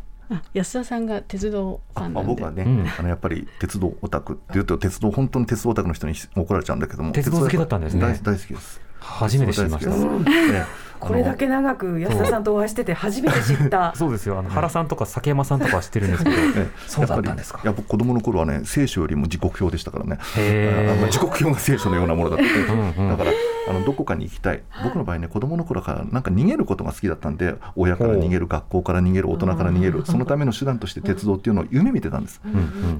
[0.53, 2.27] 安田さんが鉄道ファあンなんで。
[2.27, 2.87] まあ僕はね、うん。
[2.97, 8.01] あのやっぱり鉄道オタクっていうと鉄道本当に鉄道オタクの人に怒られちゃうんだけども鉄道好きだったんですね。
[8.01, 8.81] 大大好きです。
[8.99, 9.91] 初めて知りました。
[9.91, 13.93] 鉄道大好きですええこれだけ長く安田さんとお会いしてて初めて知った。
[13.95, 14.39] そうですよ。
[14.39, 16.35] あの原さんとか崎山さんとかは知ってるんですけど。
[16.35, 17.61] ええそうだったんですか。
[17.63, 20.17] やっぱ子供の頃はね聖書よりも時刻表でしたからね。
[21.11, 23.09] 時刻表が聖書のようなものだったんうん。
[23.09, 23.31] だから
[23.67, 24.61] あのどこかに行きたい。
[24.83, 32.41] 僕の場合ね子供の頃からなんか逃げることが好きだったんで親から逃げる学校から逃げる大人から逃げるそのための手段として鉄道っていうのを夢見てたんです。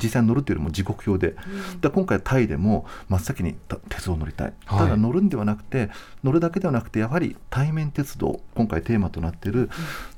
[0.02, 1.36] 実際に乗るっていうよりも時刻表で、
[1.82, 4.80] で今回タイでも真っ先にた鉄道を乗りたい、はい。
[4.80, 5.90] ただ乗るんではなくて
[6.24, 9.70] 乗るだけではなくてやはり対面鉄道今回テーマとなっている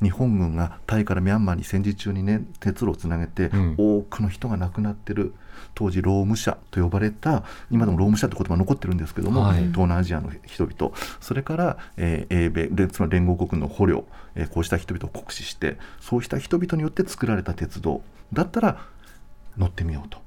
[0.02, 3.76] 日本軍がタイからミャンマーに戦時中にね鉄路をつなげて、うん。
[3.78, 5.34] 多くの人が亡くなってる
[5.76, 9.60] 当時ローム社と呼ばれた今でもローム社って言葉残ってるんですけども、はい。
[9.68, 10.94] 東南アジアの人々。
[11.20, 18.02] それから、えー英米でつまり連合国の捕虜、えーこうした人々を酷使してそうした人々によって作られた鉄道
[18.34, 18.78] だったら
[19.58, 20.20] 乗ってみようと。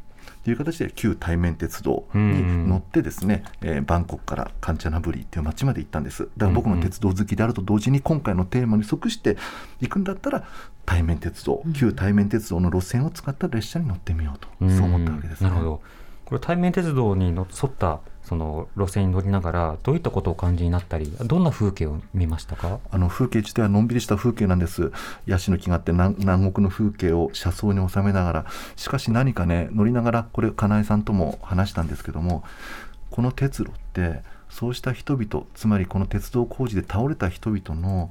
[0.45, 6.29] という形で旧対面鉄道に乗ってですね、えーバンコクからカンチャナブリーっていう町まで行ったんです。
[6.37, 9.37] だから僕の鉄道好きであると同時に今回のテーマに即して
[9.81, 10.45] 行くんだったら
[10.85, 14.77] 対面鉄道、旧対面鉄道の路線を使った列車に乗ってみようと、うん。
[14.77, 15.51] そう思ったわけですね。
[15.51, 15.83] なるほど。
[16.25, 22.79] これ対面鉄道にの沿ったその路線に乗りながらどういったことをお感じになったりどんな風景を見ましたか？
[22.90, 24.92] あの風景自体はのんびりした風景なんです。
[25.27, 32.45] ヤシの木があって南南国の風景を車窓に収めながらしかし何かね乗りながらこれ金井さんとも話したんですけども
[33.11, 38.11] この鉄路ってそうした人々つまりこの鉄道工事で倒れた人々の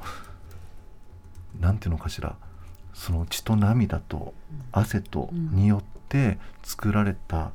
[1.59, 2.35] なんていうのかしら
[2.93, 4.33] その血と涙と
[4.71, 7.51] 汗とによって作られた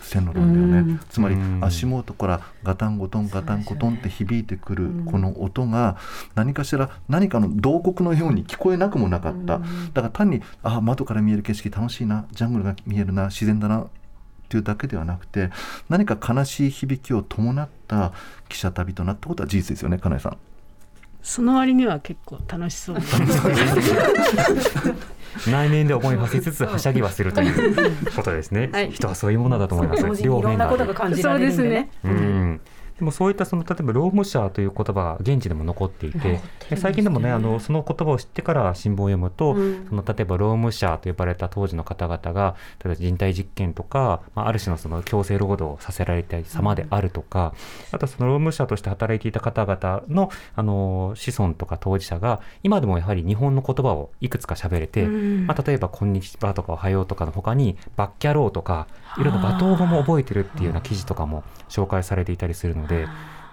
[0.00, 1.00] 線路なんだよね、うん。
[1.08, 1.64] つまりうん。
[1.64, 5.96] 足元からガタンゴトンガタンゴトンって響いてくるこの音が
[6.34, 13.86] 何かしら何かの洞窟のように聞こえなくもなかった、だから単にあ窓から見える景色楽しいなジャングルが見えるな自然だなっ
[14.48, 15.50] ていうだけではなくて
[15.88, 18.12] 何か悲しい響きを伴った
[18.48, 20.36] 汽車旅となったことは事実ですよね金井さん。
[21.24, 22.96] その割には結構楽しそう。
[22.96, 23.02] な
[25.64, 28.90] 内面で思いを馳せつつはしゃぎはするということですね、はい。
[28.92, 30.02] 人はそういうものだと思います。
[30.02, 31.62] 同時にいろんなことが感じられるんでね。
[31.62, 31.90] そうですね。
[32.04, 32.60] うん
[32.98, 39.54] でもそういったその例えば労務者という言葉が現地でも残っていて、で最近でもねあのその言葉を知ってから新聞を読むと、
[39.88, 47.54] その例えば労務者と呼ばれた当時の方々が例えば人体実験とか、まあ、ある種のその強制労働をさせられた様であるとか、
[47.90, 55.46] あとその労務者として働いていた方々のあの子孫とか当事者が今でもやはり日本の言葉をいくつか喋れて、うん。
[55.46, 58.86] まあ、例えば「こんにちは」とか「おはよう」とかの他に「バッキャロー」とか
[59.18, 63.08] いろんな罵倒語も覚えてるっていうような記事とかも紹介されていたりするのでや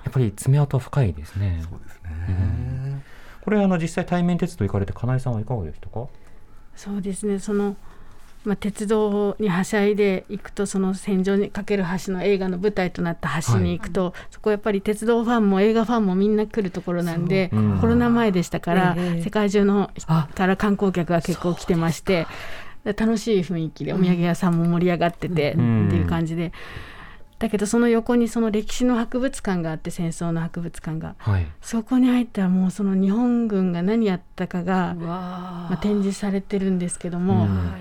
[0.10, 1.62] っぱり爪痕は深いですね。
[1.62, 3.04] そうですね、
[3.44, 6.08] これあの実際対面鉄道行かれて金井さんはいかがでしたか？
[6.76, 7.38] そうですね。
[7.38, 7.76] その、
[8.44, 17.60] まあ、鉄道にはしゃいで行くとその戦場にかける橋の映画の舞台となった橋に行くと、そこやっぱり鉄道ファンも映画ファンもみんな来るところなんで、そう。
[17.60, 17.80] うん。
[17.80, 19.22] コロナ前でしたから、ええ。
[19.22, 20.28] 世界中のあ。
[20.34, 22.28] から観光客が結構来てましてで
[22.84, 25.88] 楽しい雰囲気でお土産屋さんも盛り上がってて、うん。
[25.88, 26.52] っていう感じで。
[27.40, 31.16] だけどその横にその歴史の博物館があって戦争の博物館が。
[31.18, 31.48] はい。
[31.62, 37.72] そこに入ったらもうその日本軍が何やったかが、わまあ、展示されてるんですけども、うん。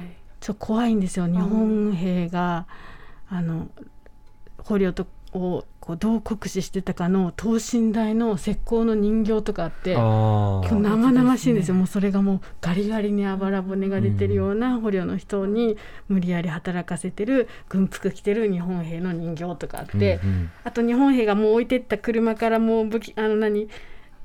[0.41, 1.27] ちょっと怖いんですよ。
[1.27, 2.67] 日本兵が、
[3.29, 3.69] あの
[4.59, 10.79] 捕虜とをこうどう酷使してたかの等身大の石膏の人形とかあってあ今日あ。
[10.97, 20.21] 生々しいんですよもうそれがもうガリガリにあばら骨が出てるような捕虜の人に無理やり働かせてる軍服着てる日本兵の人形とかあって。
[20.23, 23.69] うんうんあと日本兵がもう置いてった車からもう武器あの何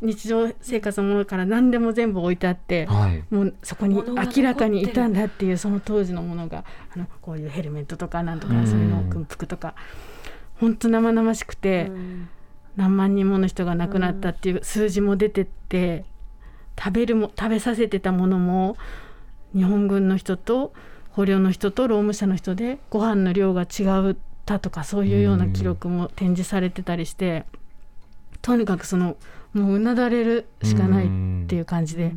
[0.01, 3.23] 日常生活のものから何でも全部置いてあって、はい。
[3.33, 6.65] もうそこに明らかにいたんだっていうその当時のものが
[6.95, 9.75] あのこういうヘルメットとかなんとかうんそういうの軍服とか
[10.59, 11.91] 本当生々しくて、
[12.75, 16.05] 何万人もの人が亡くなったっていう数字も出てって
[16.77, 18.77] 食べるも食べさせてたものも
[19.53, 20.73] 日本軍の人と
[21.11, 24.15] 捕虜の人と労務者の人でご飯の量が違っ
[24.45, 27.45] たとかそういうような記録も展示されてたりして
[28.41, 29.15] とにかくその
[29.53, 32.13] もううなだれるしかないっていう感じで。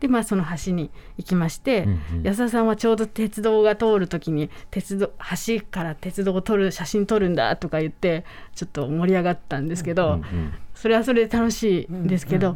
[0.00, 2.22] でまあその橋に行きまして、うんうん。
[2.22, 5.10] 安田さんはちょうど鉄道が通る時に鉄道
[5.46, 12.54] 橋から鉄道を撮る写真撮るんだとか言ってちょっと盛り上がったんですけど、うんうんそれはそれで楽しいんですけど、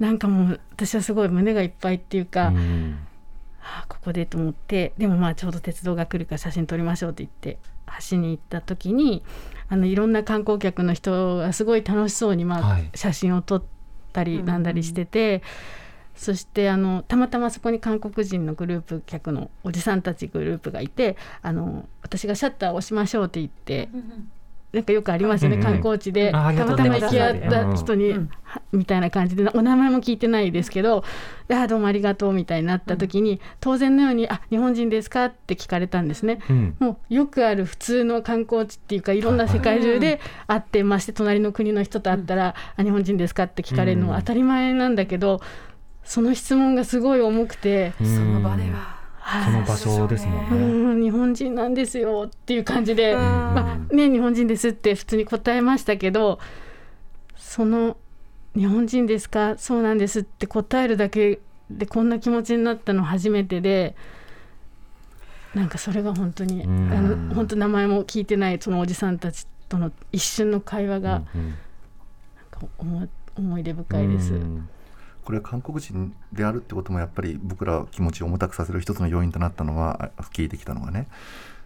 [0.00, 2.98] なんかもう私はすごい胸がいっぱいっていうか、うん。
[3.60, 7.60] はあここでと思ってでもまあちょうど鉄道が来るから写真撮りましょうって言って
[8.10, 9.22] 橋に行った時に
[9.68, 12.90] あのいろんな観光客の人がすごい楽しそうにまあ、はい。
[12.96, 13.62] 写真を撮っ
[14.12, 15.42] たりなんだりしてて。
[16.20, 23.88] そしてあのたまたまそこに韓国人のグループ客のおじさんたちグループがいてあの私がシャッターを押しましょうって言って、
[24.72, 25.62] なんかよくありますよね、うん。
[25.62, 25.66] うん。
[25.66, 28.30] 観光地でたまたま行き合った人に、うん。
[28.42, 31.04] はみたいな感じでお名前も聞いてないですけど
[31.48, 36.40] 「であどうもありがとう」みたいになった時に、当然のように「あ日本人ですか?」って聞かれたんですね。
[36.50, 36.76] うん。
[36.78, 45.40] もうよくある普通の観光地っていうかいろんな世界中で会ってまして隣の国の人と会ったら「あ日本人ですか?」って聞かれるのは当たり前なんだけど
[46.10, 48.98] その質問がすごい重くてうんその場では。
[49.44, 50.94] その場所ですも「んね。
[50.94, 56.40] うん日本人なんですよ」っていう感じで、うんまあね日本人ですって普通に答えましたけど
[57.36, 57.96] その
[58.58, 59.54] 「日本人ですか？
[59.56, 61.38] そうなんです」って答えるだけ
[61.70, 63.94] でこんな気持ちになったの初めてで。
[65.54, 71.56] なんかそれが本当に、うんあの本当名前も聞いてないそのおじさんたちとの一瞬の会話がうんうんなん
[72.50, 74.34] か思い思い出深いです。
[74.34, 74.68] うん
[75.30, 81.06] これは韓国人であるってこともやっぱり僕ら気持ちを重たくさせる一つの要因となったのはあ聞いてきたのがね。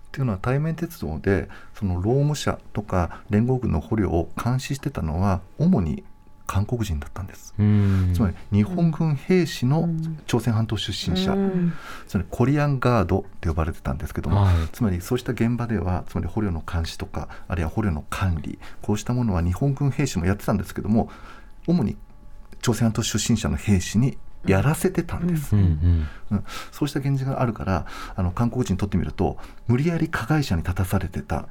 [0.08, 6.04] っていうのは対面鉄道でその労務者とか連合軍の捕虜を監視してたのは主に
[6.46, 7.54] 韓国人だったんです。
[7.58, 8.12] うん。
[8.14, 9.88] つまり日本軍兵士の
[10.26, 11.72] 朝鮮半島出身者、うん。
[12.06, 14.54] つまりコリアンガードって呼ばれてたんですけども、はい。
[14.72, 21.08] つまりそうした現場ではつまり捕虜の監視とかあるいは捕虜の管理こうしたものは日本軍兵士もやってたんですけども
[21.66, 21.96] 主に
[22.64, 26.44] 朝鮮半島出身者の兵士にやらせてたんです、うんうんうん。
[26.72, 29.36] そうした現実があるからあの韓国人にとってみると
[29.68, 31.46] 無理やり加害者に立たされてた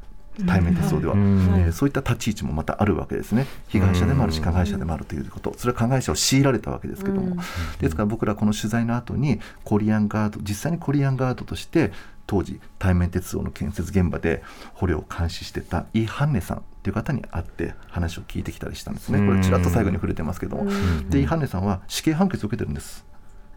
[0.48, 3.46] 対面鉄道では、うんえーそういった立ち位置もまたあるわけですね。
[3.68, 5.54] 被害者でもあるし加害者でもあるということ。
[5.56, 7.38] それは加害者を強いられたわけですけども、
[7.80, 11.92] ですから僕らこの取材の後にコリアンガード実際にコリアンガードとして
[12.26, 20.70] 当時対面鉄道の建設現場で捕虜を監視してたイ・ハンネさんという方に会って話を聞いてきたりしたんですねこれちらっと最後に触れてますけども、
[21.10, 23.06] でイ・ハンネさんは死刑判決を受けてるんです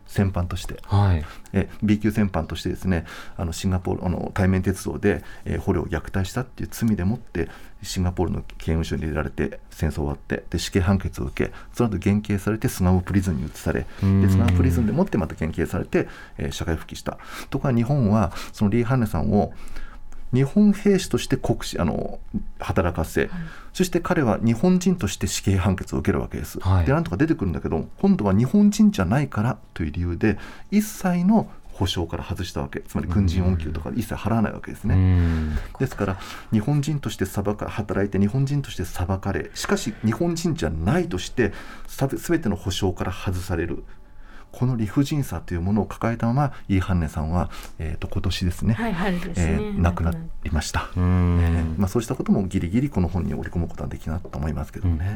[0.06, 0.76] 戦犯として。
[0.84, 1.24] はい。
[1.52, 3.04] え B 級戦犯としてですね
[3.36, 7.48] あのシンガポールあの対面鉄道で、えー捕虜を虐待したっていう罪でもって
[7.82, 14.22] シンガポールの刑務所に入れられて戦争終わってで死刑判決を受けその後減刑されてスナムプリズンに移されうん。
[14.22, 16.08] でスナムプリズンでもってまた減刑されて、
[16.38, 17.18] えー社会復帰した。
[17.50, 19.52] とか日本はそのリー・ハンネさんを
[20.32, 22.18] 日本兵士として国士あの
[22.58, 23.30] 働かせ、
[23.72, 26.58] そして彼は日本人として死刑判決を受けるわけです。
[26.60, 26.86] はい。
[26.86, 30.38] でなんとか出てくるんだけど今度は日本人じゃないからという理由で
[30.70, 32.80] 一切の保障から外したわけ。
[32.80, 34.94] つまり軍人恩給とか一切払わないわけですね。
[34.94, 35.56] うん。
[35.78, 36.18] ですから
[36.50, 41.52] 日本人として裁か働いて日本人として裁かれしかし日本人じゃないとして
[41.86, 43.84] さ全ての保障から外される。
[44.52, 50.12] この理不尽さというものを抱えたままイー・ハンネさんは、えー、と今年ですね、はい春ですえね、ー亡くな
[50.44, 50.88] りました。
[50.96, 51.74] うん。
[51.76, 55.14] まあ、そうしたこともギリギリこの本に織り込むことはできなと思いますけどね。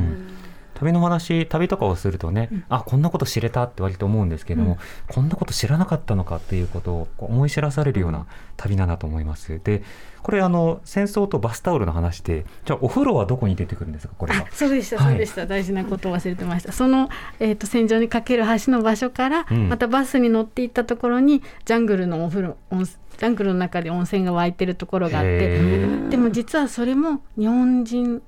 [0.81, 8.25] 旅の話旅とかをするとね、あこんなこと知れたって割と思うんですけども、こんなこと知らなかったのかっていうことを思い知らされるような
[8.57, 9.61] 旅だなと思います。
[9.63, 9.83] で
[10.23, 14.41] これあの戦争とバスタオルの話でじゃあお風呂はどこに出てくるんですかこれは？
[14.41, 14.47] あ。
[14.53, 15.13] そうでしたはい。
[15.13, 16.73] そうでした、大事なことを忘れてました。
[16.73, 19.69] その、えー、と戦場にかける橋の場所から、うん。
[19.69, 28.23] またバスに乗っていったところにジャングルのお風呂温ジャングルの中で温泉が湧いてるところがあってへでも実はそれも日本人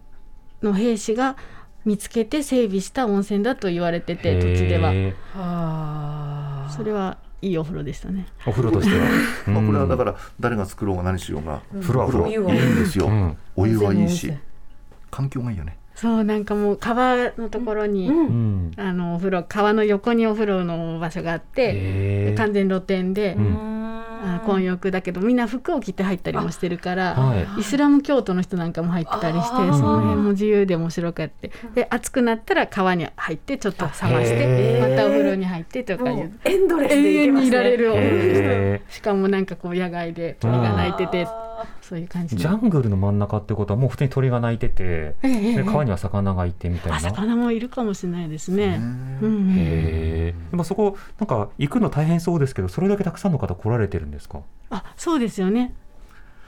[0.63, 1.37] の兵士が
[1.85, 4.93] 見つけて整備した温泉だと言われてて土地では。
[6.71, 8.27] それはいいお風呂でしたね。
[8.45, 9.05] ーお風呂としては。
[9.53, 12.45] まあ、これはだかから誰が作ろうが何しようが、風呂はお風呂。
[12.45, 13.37] はいいんですよ、うん。
[13.57, 14.33] お湯はいいし
[15.11, 15.77] 環境がいいよね。
[15.95, 18.71] そうなんかもう川のところに、うん。
[18.77, 23.57] あのお風呂川の横にお風呂の場所があって完全露天で、うん。
[23.79, 23.82] あ
[24.47, 27.61] 混浴だけどみんな服を着て入ったりもしてるから、はい。
[27.61, 36.39] イスラム教徒の人なんかも入ってたりしてその辺も自由で面白くってで暑くなったら川に入ってちょっと冷ましてまたお風呂に入ってとかいう。
[36.45, 41.27] エンドレスで永遠にいられるお風呂しかもなんかこう野外で鳥が鳴いてて
[41.81, 46.97] そういう感じジャングルの真ん中ってことはもう普通に鳥が鳴いてて、ええええで川には魚がいてみたいな。
[46.97, 48.81] あ魚もいるかもしれないですね。
[49.57, 50.65] へえ。
[50.65, 54.41] そこなんか行くの大変そうですけど、それだけたくさんの方来られてるんですか？
[54.71, 55.75] あそうですよね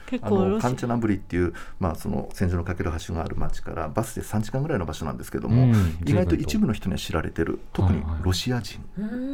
[0.06, 8.80] 結あ構ロシのカンチャナブリっていう、まあ、その戦場のかける橋がある町からバスで3時間ぐらいの場所なんですけども、うん意外と一部の人には知られてる特にはいはいロシア人、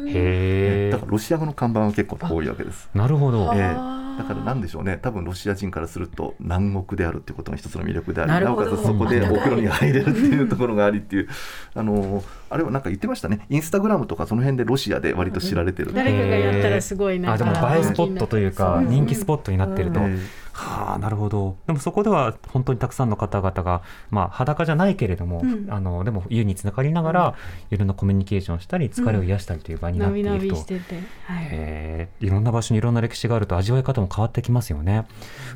[0.07, 1.07] へえだか。
[1.07, 2.89] らロシア語の看板は結構多いわけです。
[2.95, 3.51] なるほど。
[3.55, 4.99] ええだからなんでしょうね。
[5.01, 11.29] 多分ロシア人からすると南国であるっていうことが一つの魅力でありなおかつそこでお風呂に入れるっていうところがありっていう。
[11.75, 13.47] あのあれはなんか言ってましたね。
[13.49, 18.89] インスタグラムとかその辺でロシアで割と知られてる、誰かがやったらすごいなんあでかも映えスポットというかうん。
[18.89, 20.19] 人気スポットになってると、え
[20.53, 21.57] はあなるほど。
[21.67, 25.67] でもそこでは本当にたくさんの方々が、まあ、裸じゃないけれども、うん。
[25.71, 27.35] あのでも湯につながりながら、
[27.71, 32.09] いろんなコミュニケーションしたり疲れを癒したりという場になっていると、のびしてて、はい、へえ。
[32.21, 35.07] いろんな場所にいろんな歴史があると味わい方も変わってきますよね。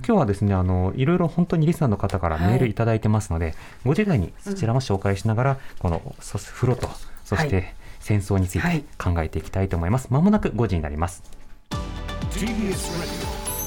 [0.07, 6.88] 今日はですねあのいろいろ本当にリスナーの方からメールいただいてますので、5時台にそちらも紹介しながら、このそ風呂と
[7.25, 10.09] そして、はい戦争についはいて考えていきたいと思います。
[10.11, 11.23] まもなく5時になります。
[12.31, 12.93] TBS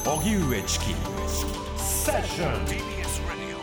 [0.05, 0.85] Radio 荻上チキ
[1.77, 2.77] セッション TBS
[3.25, 3.57] Radio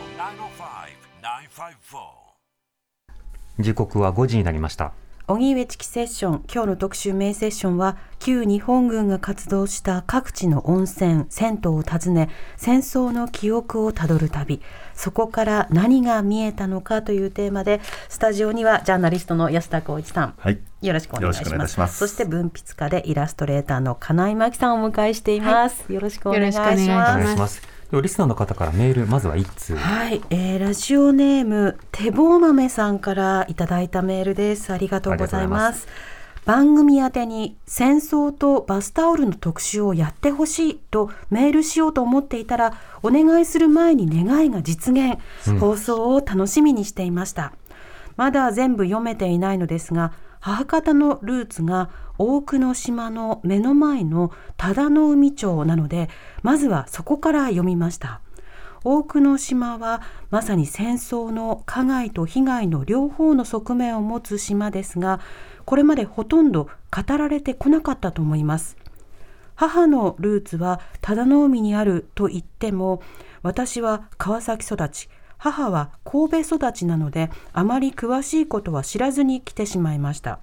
[3.57, 4.91] 905-954時刻は5時になりました。
[5.27, 14.61] 荻上チキセッション今日の特集メインセッションは旧日本軍が活動した各地の温泉銭湯を訪ね戦争の記憶をたどる旅。
[14.93, 20.35] そこから何が見えたのかというテーマでスタジオにはジャーナリストの安田光一さん。
[20.37, 20.59] はい。
[20.81, 21.97] よろしくお願いします。
[21.97, 26.69] そして文筆家でイラストレーターの金井真紀さんをお迎えしています、よろしくお願いします。
[26.69, 29.75] よろしくお願いしますリスナーの方からメールまずは1通。
[29.75, 34.71] はい、えーラジオネームてぼう豆さんからいただいたメールです。
[34.71, 35.87] ありがとうございます。
[36.45, 45.17] 番組宛てに戦争とバスタオルの特集をやってほしいとメールしようと思っていたらお願いする前に願いが実現、
[45.59, 47.53] 放送を楽しみにしていました
[48.15, 56.09] まだ全部読めていないのですが母方のルーツが大久野島の目の前の忠野海町なので
[56.43, 58.21] まずはそこから読みました。
[58.83, 65.19] 大久野島はまさに戦争の加害と被害の両方の側面を持つ島ですが
[65.65, 68.77] これまでほとんど語られてこなかったと思います。
[69.55, 73.01] 母のルーツは忠野海にあると言っても
[73.41, 80.39] 私は川崎育ち母は神戸育ちなのであまり詳しいことは知らずに来てしまいました。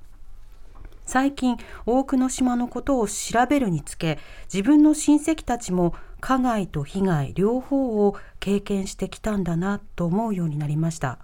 [1.12, 4.18] 最近大久野島のことを調べるにつけ
[4.51, 11.18] 自分の親戚たちも加害と被害両方を経験してきたんだなと思うようになりました。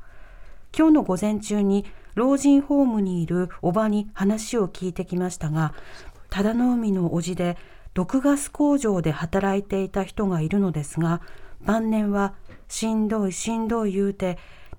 [0.77, 5.72] 今日の午前中に老人ホームにいるおばに話を聞いてきましたが
[6.29, 7.57] 忠野海の叔父で
[7.94, 11.22] 毒ガス工場で働いていた人がいるのですが
[11.64, 12.35] 晩年は
[12.68, 14.37] しんどいしんどい言うて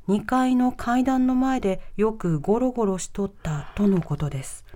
[0.08, 4.69] 2階の階段の前でよくゴロゴロしとったとのことです。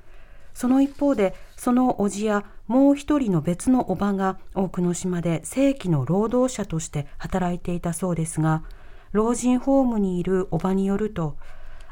[0.54, 8.64] その一方でその叔父やもう一人の別のおばが多くの島で正規の労働者として働いていたそうですが
[9.12, 11.38] 老人ホームにいるおばによると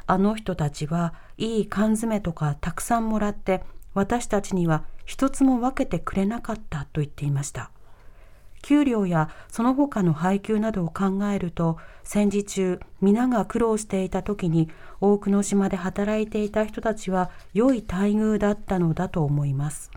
[0.06, 3.62] あの人たちはいい缶詰とかたくさんもらって
[3.94, 7.70] 私たちには一つも分けてくれなかったと言っていました。
[8.62, 19.90] 給料やその他の配給などを考えると戦時中皆が苦労していた時に多くの島で働いていた人たちは良い待遇だったのだと思います。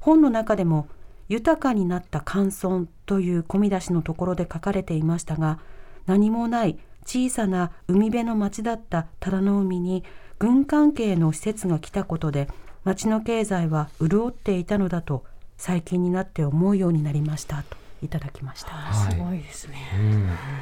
[0.00, 0.88] 本の中でも
[1.28, 5.58] 豊かになった寒村という込み出しのところで書かれていましたが
[6.06, 10.04] 何もない小さな海辺の町だった忠の海に
[10.38, 12.48] 軍関係の施設が来たことで
[12.84, 15.24] 町の経済は潤っていたのだと
[15.58, 18.70] 最近になって思うようになりましたといただきました。
[18.70, 19.12] はい。
[19.12, 19.76] すごいですね。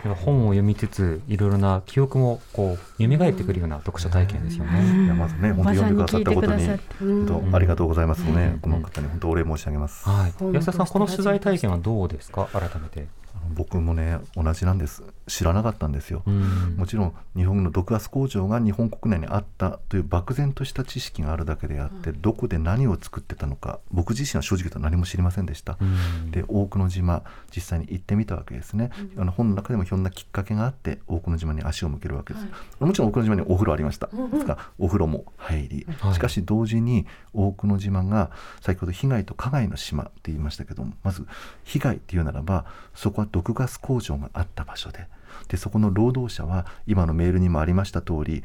[0.04, 5.04] うん、本を読みつついろいろな記憶もこう蘇ってくるような読書体験ですよね。
[5.04, 6.52] いやまずねお本当読んでくださったことに。
[6.54, 7.26] 聞いてくださってうん。
[7.26, 12.48] 本当ありがとうございますね、うんこの方に本当お礼申し上げます、はい、安田さんこの取材体験はどうですか？
[12.52, 13.06] 改めて。
[13.54, 15.02] 僕もね同じなんです。
[15.26, 16.76] 知らなかったんですよ、うん。
[16.76, 26.30] もちろん日本の毒ガス工場が日本国内にあったという漠然とした知識があるだけであって、どこで何を作ってたのか僕自身は正直言うと何も知りませんでした、うん。
[26.30, 27.22] で大久野島
[27.54, 32.46] 実際に行ってみたわけですね、あの本の中でもひょんなきっかけがあって大久野島に足を向けるわけです、
[32.78, 36.14] もちろん大久野島にお風呂ありました、ですからお風呂も入り、はい。
[36.14, 38.30] しかし同時に大久野島が
[38.60, 41.26] 先ほど被害と加害の島って言いましたけどもまず
[41.64, 45.06] 被害っていうならばそこは毒ガス工場があった場所で
[45.48, 48.42] でそこの労働者は今のメールにもありました通り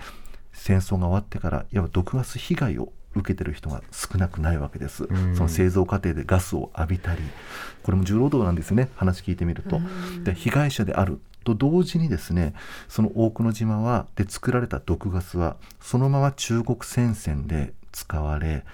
[0.51, 5.35] 戦争が終わってからいわば毒ガス被害を受けてる人が少なくないわけです、ん。
[5.35, 7.21] その製造過程でガスを浴びたり。
[7.83, 9.81] これも重労働なんですよね話聞いてみると。
[10.23, 12.53] で被害者であると同時にですね
[12.87, 18.65] その大久野島はで作られた毒ガスはそのまま中国戦線で使われ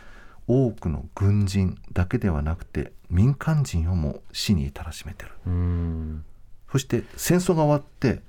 [0.48, 6.26] 多くの軍人だけではなくて民間人をも死に至らしめてるうん
[6.72, 8.22] そして戦争が終わって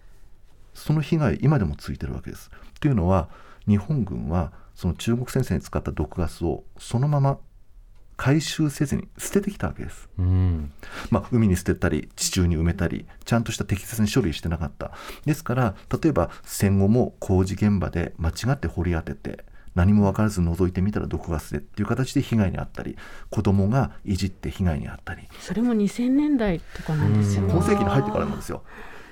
[0.75, 2.51] その被害今でもついてるわけです。
[2.81, 3.29] というのは
[3.67, 7.39] 日本軍はその中国戦線に使った毒ガスをそのまま
[8.17, 10.09] 回収せずに捨ててきたわけです。
[10.19, 10.73] うん
[11.11, 14.93] まあ、海に捨てたり地中に埋めたりちゃんとした適切に処理してなかった
[15.25, 19.45] ですから例えば戦後も工事現場で間違って掘り当てて
[19.79, 22.97] 何も分からず覗いてみたら毒ガスでっていう形で被害に遭ったり
[23.31, 25.23] 子供がいじって被害に遭ったり。
[25.39, 27.53] それも2000年代とかなんですよね。
[27.53, 28.65] 今世紀に入ってからなんですよ。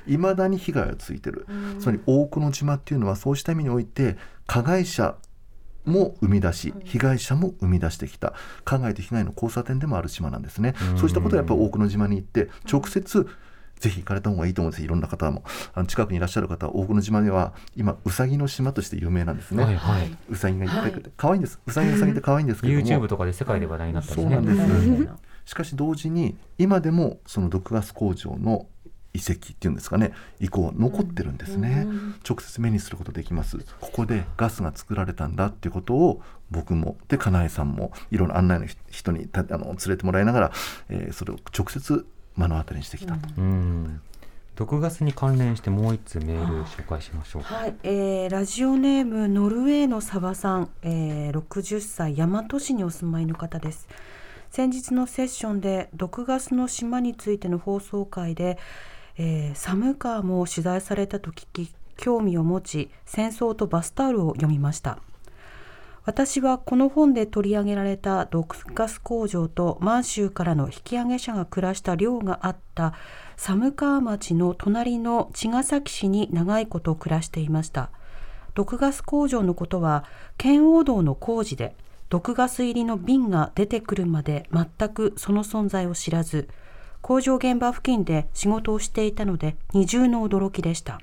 [0.08, 1.46] いまだに被害がついてる、
[1.78, 5.16] つまり大久野島っていうのはそうした意味において加害者
[5.84, 8.32] も生み出し被害者も生み出してきた。
[8.64, 13.28] 加害と被害の交差点でもある島なんですね、そうしたことはやっぱり大久野島に行って直接
[13.78, 14.82] ぜひ行かれた方がいいと思うんです。
[14.82, 15.42] いろんな方も。
[15.74, 20.16] あの近くにいらっしゃる方は大久野島では今うさぎの島として有名なんですね、はいはい。
[20.30, 21.60] うさぎがいっぱい来て可愛いんです。
[21.66, 22.80] うさぎうさぎって可愛いんですけども。
[22.80, 24.54] YouTube とかで世界で話題になったりそうなんね。
[24.54, 25.08] です。
[25.46, 28.66] しかし同時に今でもその毒ガス工場の
[29.14, 30.12] 遺跡っていうんですかね。
[30.40, 31.86] 遺構は残ってるんですね、
[32.28, 33.58] 直接目にすることできます。
[33.80, 36.20] ここでガスが作られたんだっていうことを
[36.50, 40.52] 僕もでかなえさんもいろんな案内の人にたあの連れてもらいながら、
[40.90, 42.06] えーそれを直接
[42.36, 44.00] 目の当たりにしてきたと、うん。
[44.54, 47.42] 毒ガスに関連してもう一通メール紹介しましょう。
[47.42, 53.88] はい、えーラジオネームノルウェーのサバさん、えー60歳大和市にお住まいの方です。
[54.50, 58.58] 先日のセッションで毒ガスの島についての放送会で、
[59.18, 64.98] えー寒川も取材されたと聞き興味を持ち戦争とバスタオルを読みました
[66.06, 72.94] 私はこの本で取り上げられた毒ガス工場と満州からの引き上げ者が暮らした寮があった
[73.36, 77.90] 寒川町の隣の茅ヶ崎市に長いこと暮らしていました。
[78.54, 80.04] 毒ガス工場のことは
[80.38, 81.74] 圏央道の工事で
[82.08, 86.48] 毒ガス入りの瓶が出てくるまで全くその存在を知らず
[87.02, 91.00] 工場現場付近で仕事をしていたので二重の驚きでした。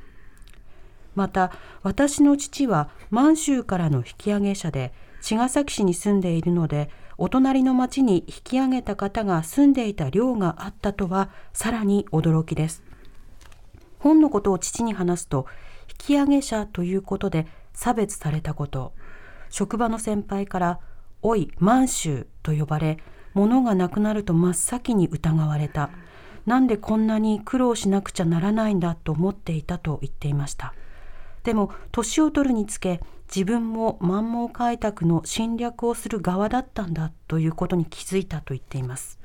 [1.16, 1.52] また
[1.82, 12.84] 私の父は満州からの引き上げ者で茅ヶ崎市に住んでいるのでお隣の町に引き上げた方が住んでいた寮があったとはさらに驚きです。
[14.00, 15.46] 本のことを父に話すと
[15.90, 18.94] 引き上げ者ということで差別されたこと。
[19.50, 20.80] 職場の先輩から
[21.22, 22.98] 「おい満州」と呼ばれ
[23.34, 25.90] 物がなくなると真っ先に疑われた。
[26.46, 30.74] なんでこんなに苦労しなくちゃならないんだと思っていたと言っていました。
[31.44, 33.02] でも年を取るにつけ
[33.34, 39.20] 自分も満蒙開拓の侵略をする側だったんだということに気づいたと言っています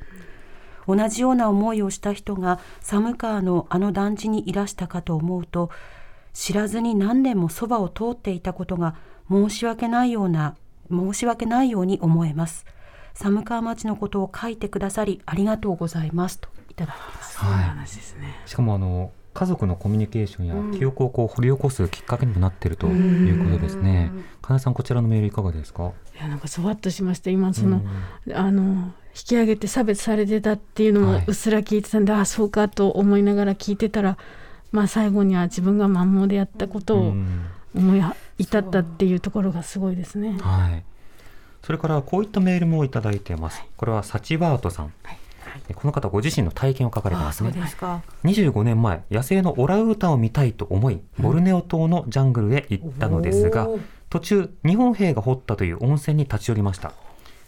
[0.87, 5.71] 同じような思いをした人が寒川のあの団地にいらしたかと思うと
[6.33, 8.97] 知らずに何年もそばを通っていたことが
[9.31, 10.57] 申し訳ないような
[10.91, 12.65] 申し訳ないように思えます
[13.13, 17.39] 寒川町のことを書いてくださりありがとうございますといただいています。
[17.39, 18.37] そういう話ですね。
[18.47, 24.11] しかもあの家族のコミュニケーションや記憶をこう掘り起こすきっかけにもなっているということですね。
[24.43, 25.93] かなえさんこちらのメールいかがですか？
[26.17, 27.83] いやなんかそわっとしました今その、
[28.35, 34.19] あの引き上げて差別されてたっていうのもはいうっすら聞いてたんで、ああそうかと思いながら聞いてたら
[34.73, 37.45] まあ最後には自分がマンモでやったことをうん
[37.77, 38.03] 思い
[38.39, 40.37] 至ったっていうところがすごいですね。
[40.41, 40.83] はい。
[41.63, 43.63] それからこういったメールもいただいています。
[43.77, 44.93] これはサチバートさん。
[45.07, 45.18] え
[45.75, 47.53] この方ご自身の体験を書かれてますね。
[47.67, 48.03] すか。
[48.25, 53.83] 25年前野生のオランウータンを見たいと思いボルネオ島のジャングルへ行ったのですがおー。
[54.11, 56.93] 途中日本兵が掘ったという温泉に立ち寄りました。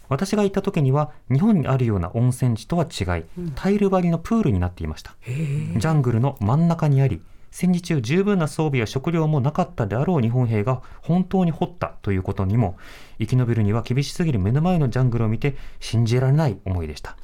[0.09, 3.25] 私が行った時には日本にあるような温泉地とは違い
[3.55, 5.15] タイル張りのプールになっていました。
[5.25, 12.77] ジャングルの真ん中にあり戦時中十分な装備や食料もなかったであろう日本兵が本当に掘ったということにも
[13.19, 17.17] 生き延びるには厳しすぎる目の前のジャングルを見て信じられない思いでした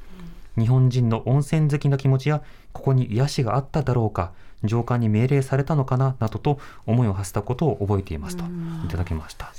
[0.57, 2.41] 日本人の温泉好きな気持ちや
[2.73, 4.31] ここに癒しがあっただろうか
[4.63, 8.43] 上官に命令されたのかななどと思いを馳せたことを覚えていますと
[8.85, 9.53] いただきました。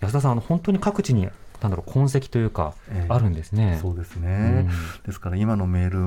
[0.00, 1.28] 安田さんあの本当に各地に
[1.60, 3.12] なんだろう痕跡というかええ。
[3.12, 4.66] あるんですね、そうですね、
[5.04, 5.98] ですから今のメール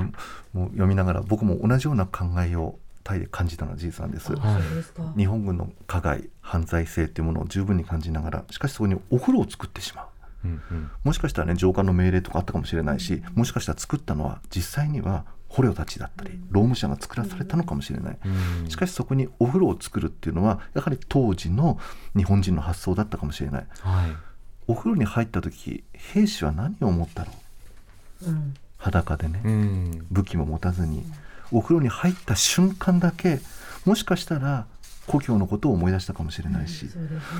[0.53, 4.33] も読みながら僕も同じような考えをタイで感じたのは事実なんです。
[4.33, 4.63] はい。
[4.63, 5.13] そうですか。
[5.15, 10.05] 日本軍の加害犯罪性というものを十分に感じながらしかしそこにお風呂を作ってしまう
[10.43, 10.91] うんうん。
[11.03, 18.17] もしかしたらね上官の命令とかあったかもしれないしもしかしたら作ったのは実際には捕虜たちだったり労務者が作らされたのかもしれない。
[18.63, 18.69] うん。
[18.69, 21.79] しかしそこにお風呂を作るっていうのはやはり当時の
[22.15, 23.67] 日本人の発想だったかもしれない。
[23.79, 24.11] はい。
[24.67, 27.31] お風呂に入った時兵士は何を思ったろ
[28.23, 28.53] ううん。
[28.77, 29.41] 裸でね。
[29.43, 30.05] うん。
[30.09, 31.03] 武器も持たずに。
[31.51, 33.39] お風呂に入った瞬間だけ
[33.85, 34.65] もしかしたら
[35.05, 36.91] 故郷のことを思い出したかもしれないし、ね。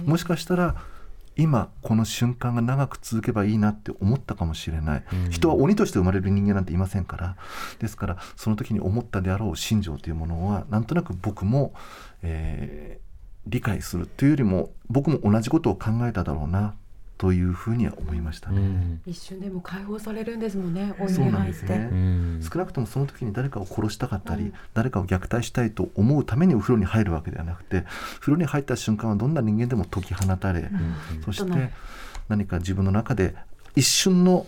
[0.06, 0.76] もしかしたら
[1.36, 5.32] 今この瞬間が長く続けばいいなって思ったかもしれない、うん。
[5.32, 7.38] 人は鬼として生まれる人間なんていませんから。
[7.80, 11.74] ですからその時に思ったであろう心情というものはなんとなく僕も、
[12.22, 13.14] えー
[13.46, 16.76] 理解するというよりも僕も同じことを考えただろうな
[17.18, 18.60] というふうには思いましたね。
[18.60, 19.02] うん。
[19.06, 20.94] 一瞬でも解放されるんですもんね。
[21.00, 21.38] お湯そうに入って。
[21.38, 22.42] なんですね、うん。
[22.44, 27.86] 少なくともその時に誰かを殺したかったり、誰かを虐待したいと思うためにお風呂に入るわけではなくて
[28.20, 30.70] 風呂に入った瞬間はどんな人間でも解き放たれ、
[31.24, 31.72] そして
[32.28, 33.36] 何か自分の中で
[33.76, 34.46] 一瞬の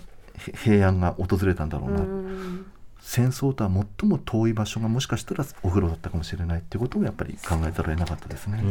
[0.63, 2.65] 平安が訪れたんだろうな、うん。
[2.99, 8.61] 戦争とは最も遠い場所がもしかしたらお風呂だったかもしれないっていうこともやっぱり考えざるを得なかったですね。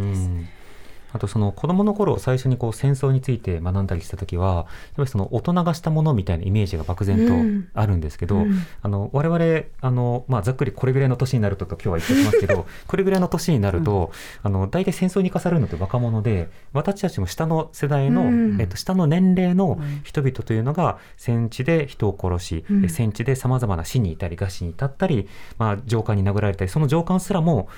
[1.14, 4.64] うんあとその子供の頃最初にこう戦争について学んだりした時はやっ
[4.96, 8.66] ぱりその大人がしたものみたいなイメージが漠然とあるんですけど、うん。
[8.82, 14.10] あの我々あの、まあ、ざっくりこれぐらいの年になるとと今日は言っておきますけど これぐらいの年になると、
[14.42, 18.60] あの大体戦争に生かされるのって若者で私たちも下の世代の、うん。
[18.60, 22.84] えっと、下の年齢の人々というのが戦地で人を殺し、うん。
[22.84, 27.68] え戦地でさまざまな死にいたり餓死に至ったり、まあ、上官に殴られたりその上官すらも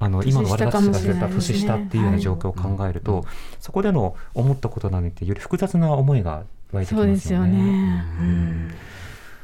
[0.00, 3.24] あの今の私たちが知った年年下っていうような状況を考えると、
[3.60, 8.04] そこでの思ったことなのにってより複雑な思いが湧いてきますよね。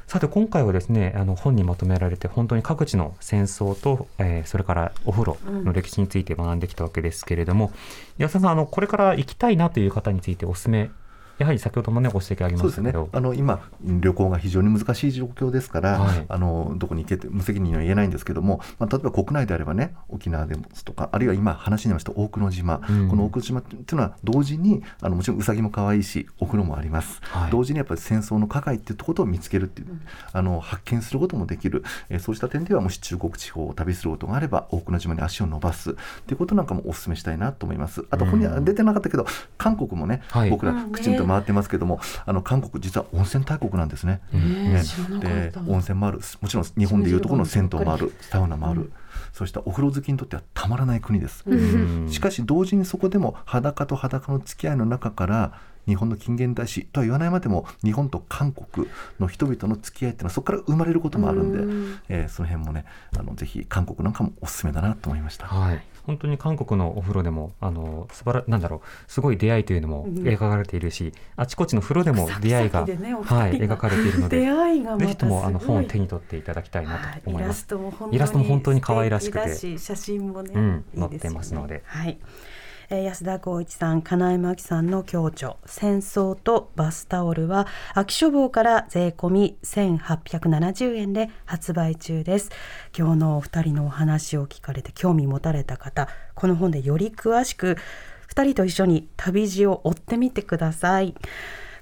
[0.06, 7.70] さて今回はですねあの本にまとめられて本当に各地の戦争と、えーそれからお風呂の歴史について学んできたわけですけれども、
[8.18, 10.90] 安田さんあのこれから行きたいなという方についておすすめ
[11.40, 13.08] やはり先ほどもねご指摘ありましたけど。
[13.10, 16.24] あの今旅行が非常に難しい状況ですから、はい。
[16.28, 23.08] あのどこに行けって無責任には言えないんですけども、まあ、例えば国内であればね沖縄ですとかあるいは今話にました大久野島、うん。
[23.08, 27.50] この大久野島っていうのは同時にあのもちろんウサギも可愛いしお風呂もあります、はい。
[27.50, 30.00] 同時にやっぱり戦争の加害っていうことを見つけるっていう、
[30.32, 35.92] あの発見することもできる、えーそうした点ではもし中国地方を旅することがあれば大久野島に足を伸ばす。
[35.92, 35.94] っ
[36.26, 38.04] ていうことなんかもお勧めしたいなと思います。
[38.10, 39.26] あとここには出てなかったけど
[39.56, 40.50] 韓国もね、はい。
[40.50, 44.20] 僕らきちんと回ってますけども、あの韓国実は温泉大国なんですね。
[44.34, 44.72] うん。
[44.72, 44.82] ね。
[45.20, 46.20] で温泉もある。
[46.40, 48.92] もちろん日本でいうところの銭湯もあるサウナもある、
[49.32, 51.44] そうしたお風呂好きにとってはたまらない国です。
[51.46, 52.08] うん。
[52.10, 55.52] しかし同時にそこでも裸と裸の付き合いの中から
[55.90, 58.86] 日本の近現代史とは言わないまでも日本と韓国
[59.18, 62.84] の人々の付き合いっていうのはそこから生まれることもあるんで、えーその辺もね
[63.18, 65.46] あのぜひ韓国なんかもおすすめだなと思いました。
[65.46, 72.90] はい、本当に韓国のお風呂でもあの素晴らなんだろうすごい出会いというのも描かれているし、あちこちの風呂でも出会いが、はい、
[73.58, 77.20] 描かれているので出会いがまたぜひともあの本を手に取っていただきたいなはい。
[77.20, 77.66] と思います。
[77.66, 79.78] イラストも本当にイラストも本当に可愛らしくて。
[79.78, 81.82] 写真もね、うん載ってますので。
[81.84, 82.18] はい。
[82.92, 92.50] えー安田光一さん、金井真紀さんの共著「戦争とバスタオル」は秋書房から税込み1870円で発売中です。
[92.96, 97.76] 今日のお二人のお話を聞かれて興味持たれた方この本でより詳しく
[98.26, 101.14] 二人と一緒に旅路を追ってみてください。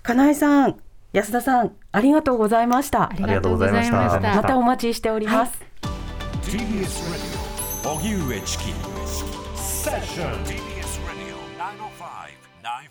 [0.03, 0.77] 金井さん
[1.15, 3.05] 安田さんありがとうございました。
[3.05, 4.21] ありがとうございました。
[4.21, 5.59] たまたお待ちしております、
[6.43, 6.59] TBS
[7.83, 8.65] Radio 荻上チキ。
[9.57, 10.68] セッション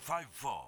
[0.08, 0.67] Five Four.